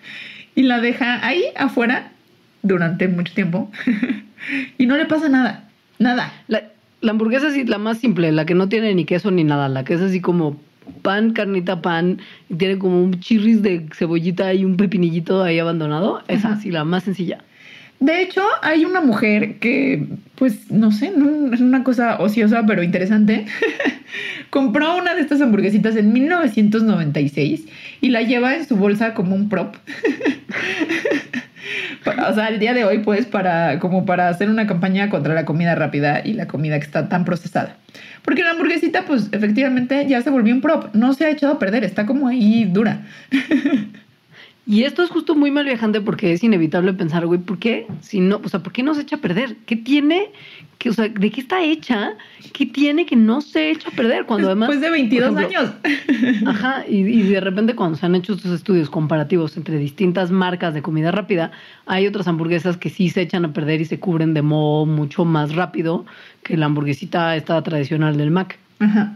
[0.54, 2.12] y la deja ahí afuera
[2.62, 3.70] durante mucho tiempo
[4.78, 5.68] y no le pasa nada.
[5.98, 6.32] Nada.
[6.48, 6.64] La,
[7.00, 9.84] la hamburguesa es la más simple, la que no tiene ni queso ni nada, la
[9.84, 10.58] que es así como
[11.02, 16.22] pan, carnita, pan, y tiene como un chirris de cebollita y un pepinillito ahí abandonado.
[16.28, 16.60] Esa Ajá.
[16.60, 17.38] sí, la más sencilla.
[18.00, 21.12] De hecho, hay una mujer que, pues, no sé,
[21.52, 23.46] es una cosa ociosa, pero interesante.
[24.50, 27.64] Compró una de estas hamburguesitas en 1996
[28.00, 29.76] y la lleva en su bolsa como un prop.
[32.28, 35.44] O sea, el día de hoy, pues, para, como para hacer una campaña contra la
[35.44, 37.76] comida rápida y la comida que está tan procesada.
[38.22, 40.94] Porque la hamburguesita, pues, efectivamente ya se volvió un prop.
[40.94, 43.02] No se ha echado a perder, está como ahí dura.
[44.66, 47.86] Y esto es justo muy mal viajante porque es inevitable pensar, güey, ¿por qué?
[48.00, 49.56] Si no, o sea, ¿por qué no se echa a perder?
[49.66, 50.30] ¿Qué tiene?
[50.78, 52.14] Que, o sea, ¿de qué está hecha?
[52.54, 54.24] ¿Qué tiene que no se echa a perder?
[54.24, 54.70] Cuando además.
[54.70, 56.46] Después de 22 por ejemplo, años.
[56.46, 60.72] Ajá, y, y de repente cuando se han hecho estos estudios comparativos entre distintas marcas
[60.72, 61.52] de comida rápida,
[61.84, 65.26] hay otras hamburguesas que sí se echan a perder y se cubren de modo mucho
[65.26, 66.06] más rápido
[66.42, 68.58] que la hamburguesita esta tradicional del Mac.
[68.78, 69.14] Ajá.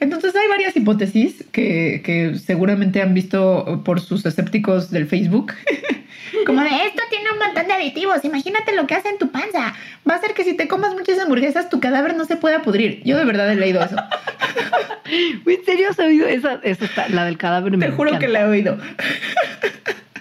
[0.00, 5.52] Entonces hay varias hipótesis que, que seguramente han visto por sus escépticos del Facebook.
[6.46, 9.74] Como de esto tiene un montón de aditivos, imagínate lo que hace en tu panza.
[10.08, 13.02] Va a ser que si te comas muchas hamburguesas tu cadáver no se pueda pudrir.
[13.04, 13.96] Yo de verdad he leído eso.
[15.46, 16.54] ¿En serio has oído esa?
[16.62, 18.78] esa está, la del cadáver Te juro que la he oído.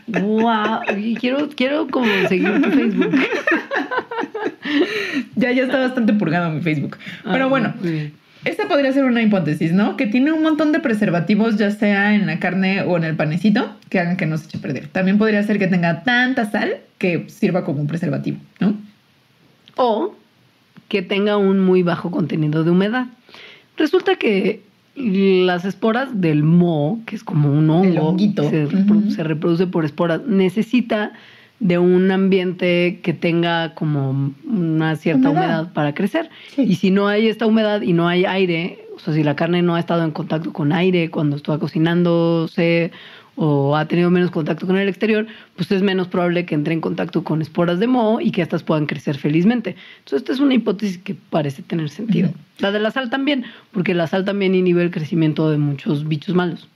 [0.08, 0.82] Wow,
[1.20, 3.16] quiero, quiero como seguir tu Facebook.
[5.36, 6.98] Ya, ya está bastante purgado mi Facebook.
[7.24, 8.20] Pero Ah, bueno, muy bien.
[8.44, 9.98] Esta podría ser una hipótesis, ¿no?
[9.98, 13.76] Que tiene un montón de preservativos, ya sea en la carne o en el panecito,
[13.89, 14.88] que hagan que no se eche a perder.
[14.88, 18.76] También podría ser que tenga tanta sal que sirva como un preservativo, ¿no?
[19.76, 20.16] O
[20.88, 23.08] que tenga un muy bajo contenido de humedad.
[23.78, 24.62] Resulta que
[24.96, 28.68] las esporas del moho, que es como un hongo, se,
[29.12, 31.14] se reproduce por esporas, necesita
[31.62, 35.45] de un ambiente que tenga como una cierta Humedad.
[35.59, 36.30] humedad, para crecer.
[36.55, 36.64] Sí.
[36.64, 39.62] Y si no hay esta humedad y no hay aire, o sea, si la carne
[39.62, 42.91] no ha estado en contacto con aire cuando está cocinándose
[43.36, 46.82] o ha tenido menos contacto con el exterior, pues es menos probable que entre en
[46.82, 49.76] contacto con esporas de moho y que éstas puedan crecer felizmente.
[49.99, 52.30] Entonces, esta es una hipótesis que parece tener sentido.
[52.30, 52.38] Ujú.
[52.57, 56.34] La de la sal también, porque la sal también inhibe el crecimiento de muchos bichos
[56.34, 56.68] malos.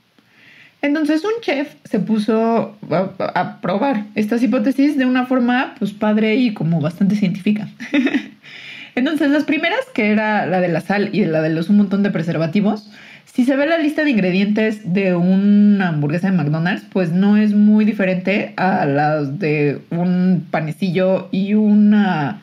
[0.86, 6.54] Entonces un chef se puso a, probar estas hipótesis de una forma pues padre y
[6.54, 7.68] como bastante científica.
[8.96, 12.04] Entonces las primeras, que era la de la sal y la de los un montón
[12.04, 12.92] de preservativos,
[13.26, 17.56] si se ve la lista de ingredientes de una hamburguesa de McDonald's, pues no es
[17.56, 22.42] muy diferente a las de un panecillo y una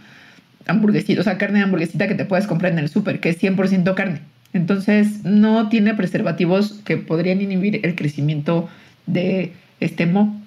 [0.66, 3.40] hamburguesita, o sea, carne de hamburguesita que te puedes comprar en el súper, que es
[3.40, 4.31] 100% carne.
[4.54, 8.68] Entonces, no tiene preservativos que podrían inhibir el crecimiento
[9.06, 10.38] de este mo.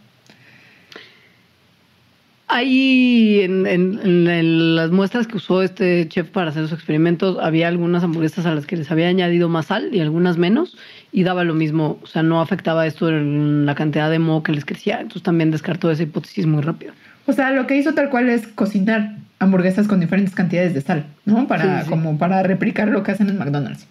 [2.47, 7.37] Ahí en, en- en- en las muestras que usó este chef para hacer sus experimentos,
[7.41, 10.77] había algunas hamburguesas a las que les había añadido más sal y algunas menos,
[11.11, 14.51] y daba lo mismo, o sea, no afectaba esto en la cantidad de moho que
[14.51, 16.93] les crecía, entonces también descartó esa hipótesis muy rápido.
[17.25, 21.07] O sea, lo que hizo tal cual es cocinar hamburguesas con diferentes cantidades de sal,
[21.25, 21.47] ¿no?
[21.47, 21.89] Para, Sí, sí.
[21.89, 23.87] como para replicar lo que hacen en McDonald's.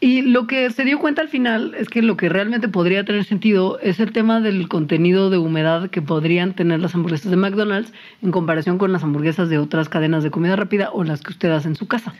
[0.00, 3.24] Y lo que se dio cuenta al final es que lo que realmente podría tener
[3.24, 7.92] sentido es el tema del contenido de humedad que podrían tener las hamburguesas de McDonald's
[8.22, 11.50] en comparación con las hamburguesas de otras cadenas de comida rápida o las que usted
[11.50, 12.14] hace en su casa.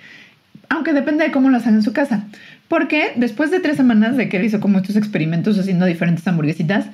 [0.70, 2.26] Aunque depende de cómo las hagan en su casa.
[2.66, 6.87] Porque después de tres semanas de que él hizo como estos experimentos haciendo diferentes hamburguesitas,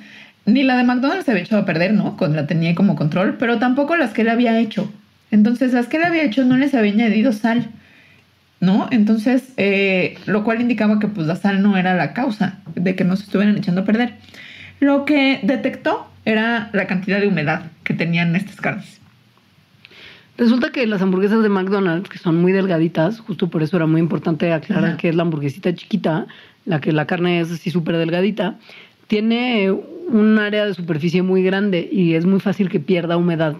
[0.45, 2.15] ni la de McDonald's se había echado a perder, ¿no?
[2.15, 4.91] Con la tenía como control, pero tampoco las que él había hecho.
[5.31, 7.67] Entonces, las que él había hecho no les había añadido sal,
[8.65, 8.87] ¿no?
[8.91, 13.03] Entonces, eh, lo cual indicaba que pues la sal no era la causa de que
[13.03, 14.15] no se estuvieran echando a perder.
[14.79, 18.99] Lo que detectó era la cantidad de humedad que tenían estas carnes.
[20.37, 24.01] Resulta que las hamburguesas de McDonald's, que son muy delgaditas, justo por eso era muy
[24.01, 24.97] importante aclarar Ajá.
[24.97, 26.27] que es la hamburguesita chiquita,
[26.65, 28.55] la que la carne es así súper delgadita,
[29.07, 33.55] tiene un área de superficie muy grande y es muy fácil que pierda humedad,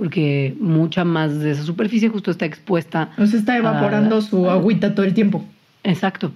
[0.00, 3.10] porque mucha más de esa superficie justo está expuesta.
[3.18, 5.44] O sea, está evaporando a- su agüita todo el tiempo.
[5.84, 6.32] Exacto.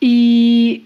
[0.00, 0.84] Y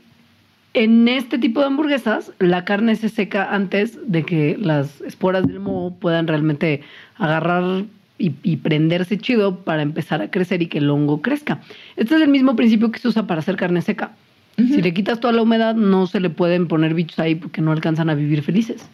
[0.75, 5.61] en este tipo de hamburguesas, la carne se seca antes de que las esporas del
[5.61, 6.83] moho puedan realmente
[7.17, 7.85] agarrar
[8.19, 11.61] y, y prenderse chido para empezar a crecer y que el hongo crezca.
[11.97, 14.11] Este es el mismo principio que se usa para hacer carne seca.
[14.57, 17.71] Si le quitas toda la humedad, no se le pueden poner bichos ahí porque no
[17.73, 18.85] alcanzan a vivir felices.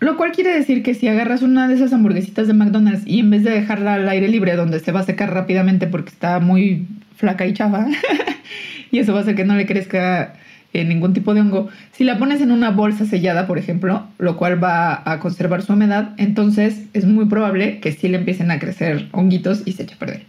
[0.00, 3.30] Lo cual quiere decir que si agarras una de esas hamburguesitas de McDonald's y en
[3.30, 6.86] vez de dejarla al aire libre donde se va a secar rápidamente porque está muy
[7.16, 7.86] flaca y chafa,
[8.92, 10.34] y eso va a hacer que no le crezca
[10.72, 14.36] eh, ningún tipo de hongo, si la pones en una bolsa sellada, por ejemplo, lo
[14.36, 18.58] cual va a conservar su humedad, entonces es muy probable que sí le empiecen a
[18.60, 20.26] crecer honguitos y se eche a perder.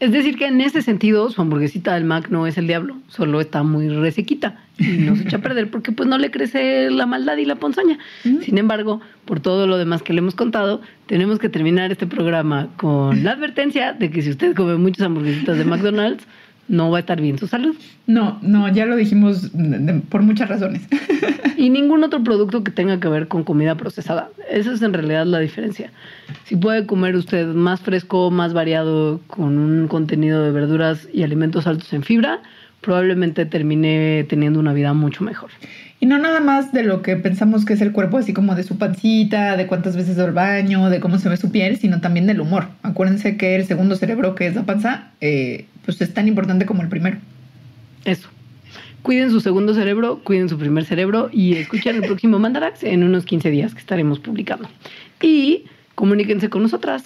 [0.00, 3.40] Es decir, que en ese sentido, su hamburguesita del Mac no es el diablo, solo
[3.40, 7.06] está muy resequita y no se echa a perder porque pues no le crece la
[7.06, 7.98] maldad y la ponzoña.
[8.22, 12.68] Sin embargo, por todo lo demás que le hemos contado, tenemos que terminar este programa
[12.76, 16.26] con la advertencia de que si usted come muchas hamburguesitas de McDonald's,
[16.70, 17.74] no va a estar bien su salud.
[18.06, 19.50] No, no, ya lo dijimos
[20.08, 20.82] por muchas razones.
[21.56, 24.30] Y ningún otro producto que tenga que ver con comida procesada.
[24.50, 25.90] Esa es en realidad la diferencia.
[26.44, 31.66] Si puede comer usted más fresco, más variado, con un contenido de verduras y alimentos
[31.66, 32.40] altos en fibra,
[32.80, 35.50] probablemente termine teniendo una vida mucho mejor.
[36.02, 38.62] Y no nada más de lo que pensamos que es el cuerpo, así como de
[38.62, 42.00] su pancita, de cuántas veces va al baño, de cómo se ve su piel, sino
[42.00, 42.68] también del humor.
[42.82, 46.82] Acuérdense que el segundo cerebro, que es la panza, eh, pues es tan importante como
[46.82, 47.18] el primero.
[48.06, 48.30] Eso.
[49.02, 53.26] Cuiden su segundo cerebro, cuiden su primer cerebro y escuchen el próximo Mandarax en unos
[53.26, 54.68] 15 días que estaremos publicando.
[55.20, 57.04] Y comuníquense con nosotras.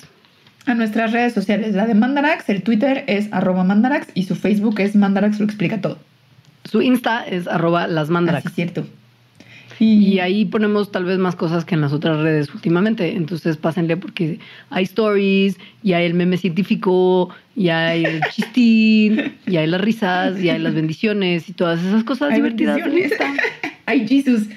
[0.67, 4.81] A nuestras redes sociales, la de Mandarax, el Twitter es arroba Mandarax y su Facebook
[4.81, 5.99] es Mandarax lo explica todo.
[6.65, 8.47] Su Insta es arroba las Mandarax.
[8.47, 8.87] Es cierto.
[9.79, 13.17] Y ahí ponemos tal vez más cosas que en las otras redes últimamente.
[13.17, 14.39] Entonces pásenle porque
[14.71, 20.41] hay stories, y hay el meme científico, y hay el chistín, y hay las risas,
[20.41, 22.79] y hay las bendiciones y todas esas cosas Hay divertidas.
[22.79, 22.99] en.
[22.99, 23.27] Insta.
[23.87, 24.49] Ay, Jesus.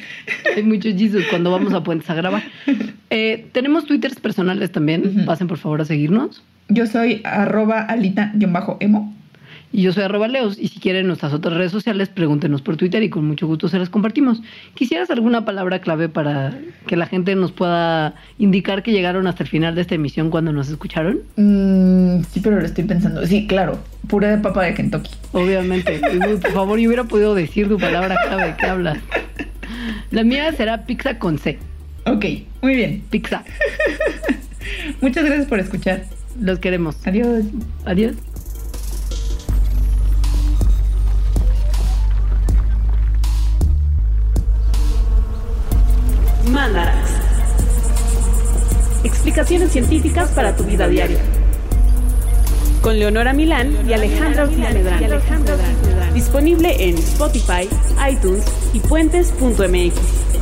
[0.55, 2.43] Hay muchos Jesus cuando vamos a Puentes a grabar.
[3.09, 5.25] Eh, tenemos twitters personales también.
[5.25, 6.43] Pasen por favor a seguirnos.
[6.69, 9.13] Yo soy arroba alita-emo.
[9.71, 10.57] Y yo soy arroba Leos.
[10.57, 13.77] Y si quieren nuestras otras redes sociales, pregúntenos por Twitter y con mucho gusto se
[13.77, 14.41] las compartimos.
[14.73, 16.57] ¿Quisieras alguna palabra clave para
[16.87, 20.53] que la gente nos pueda indicar que llegaron hasta el final de esta emisión cuando
[20.53, 21.19] nos escucharon?
[21.35, 23.25] Mm, sí, pero lo estoy pensando.
[23.25, 23.79] Sí, claro.
[24.07, 25.11] Puré de papa de Kentucky.
[25.33, 25.99] Obviamente.
[26.41, 28.55] Por favor, yo hubiera podido decir tu palabra clave.
[28.57, 28.97] ¿Qué hablas?
[30.11, 31.59] La mía será pizza con C.
[32.05, 32.25] Ok,
[32.61, 33.03] muy bien.
[33.09, 33.43] Pizza.
[35.01, 36.05] Muchas gracias por escuchar.
[36.39, 37.05] Los queremos.
[37.05, 37.43] Adiós.
[37.85, 38.15] Adiós.
[46.49, 47.11] Mandarax.
[49.03, 51.19] Explicaciones científicas para tu vida diaria.
[52.81, 55.19] Con Leonora Milán y Alejandra Ortiz Medrano.
[56.13, 57.69] Disponible en Spotify,
[58.09, 60.36] iTunes y puentes.mx.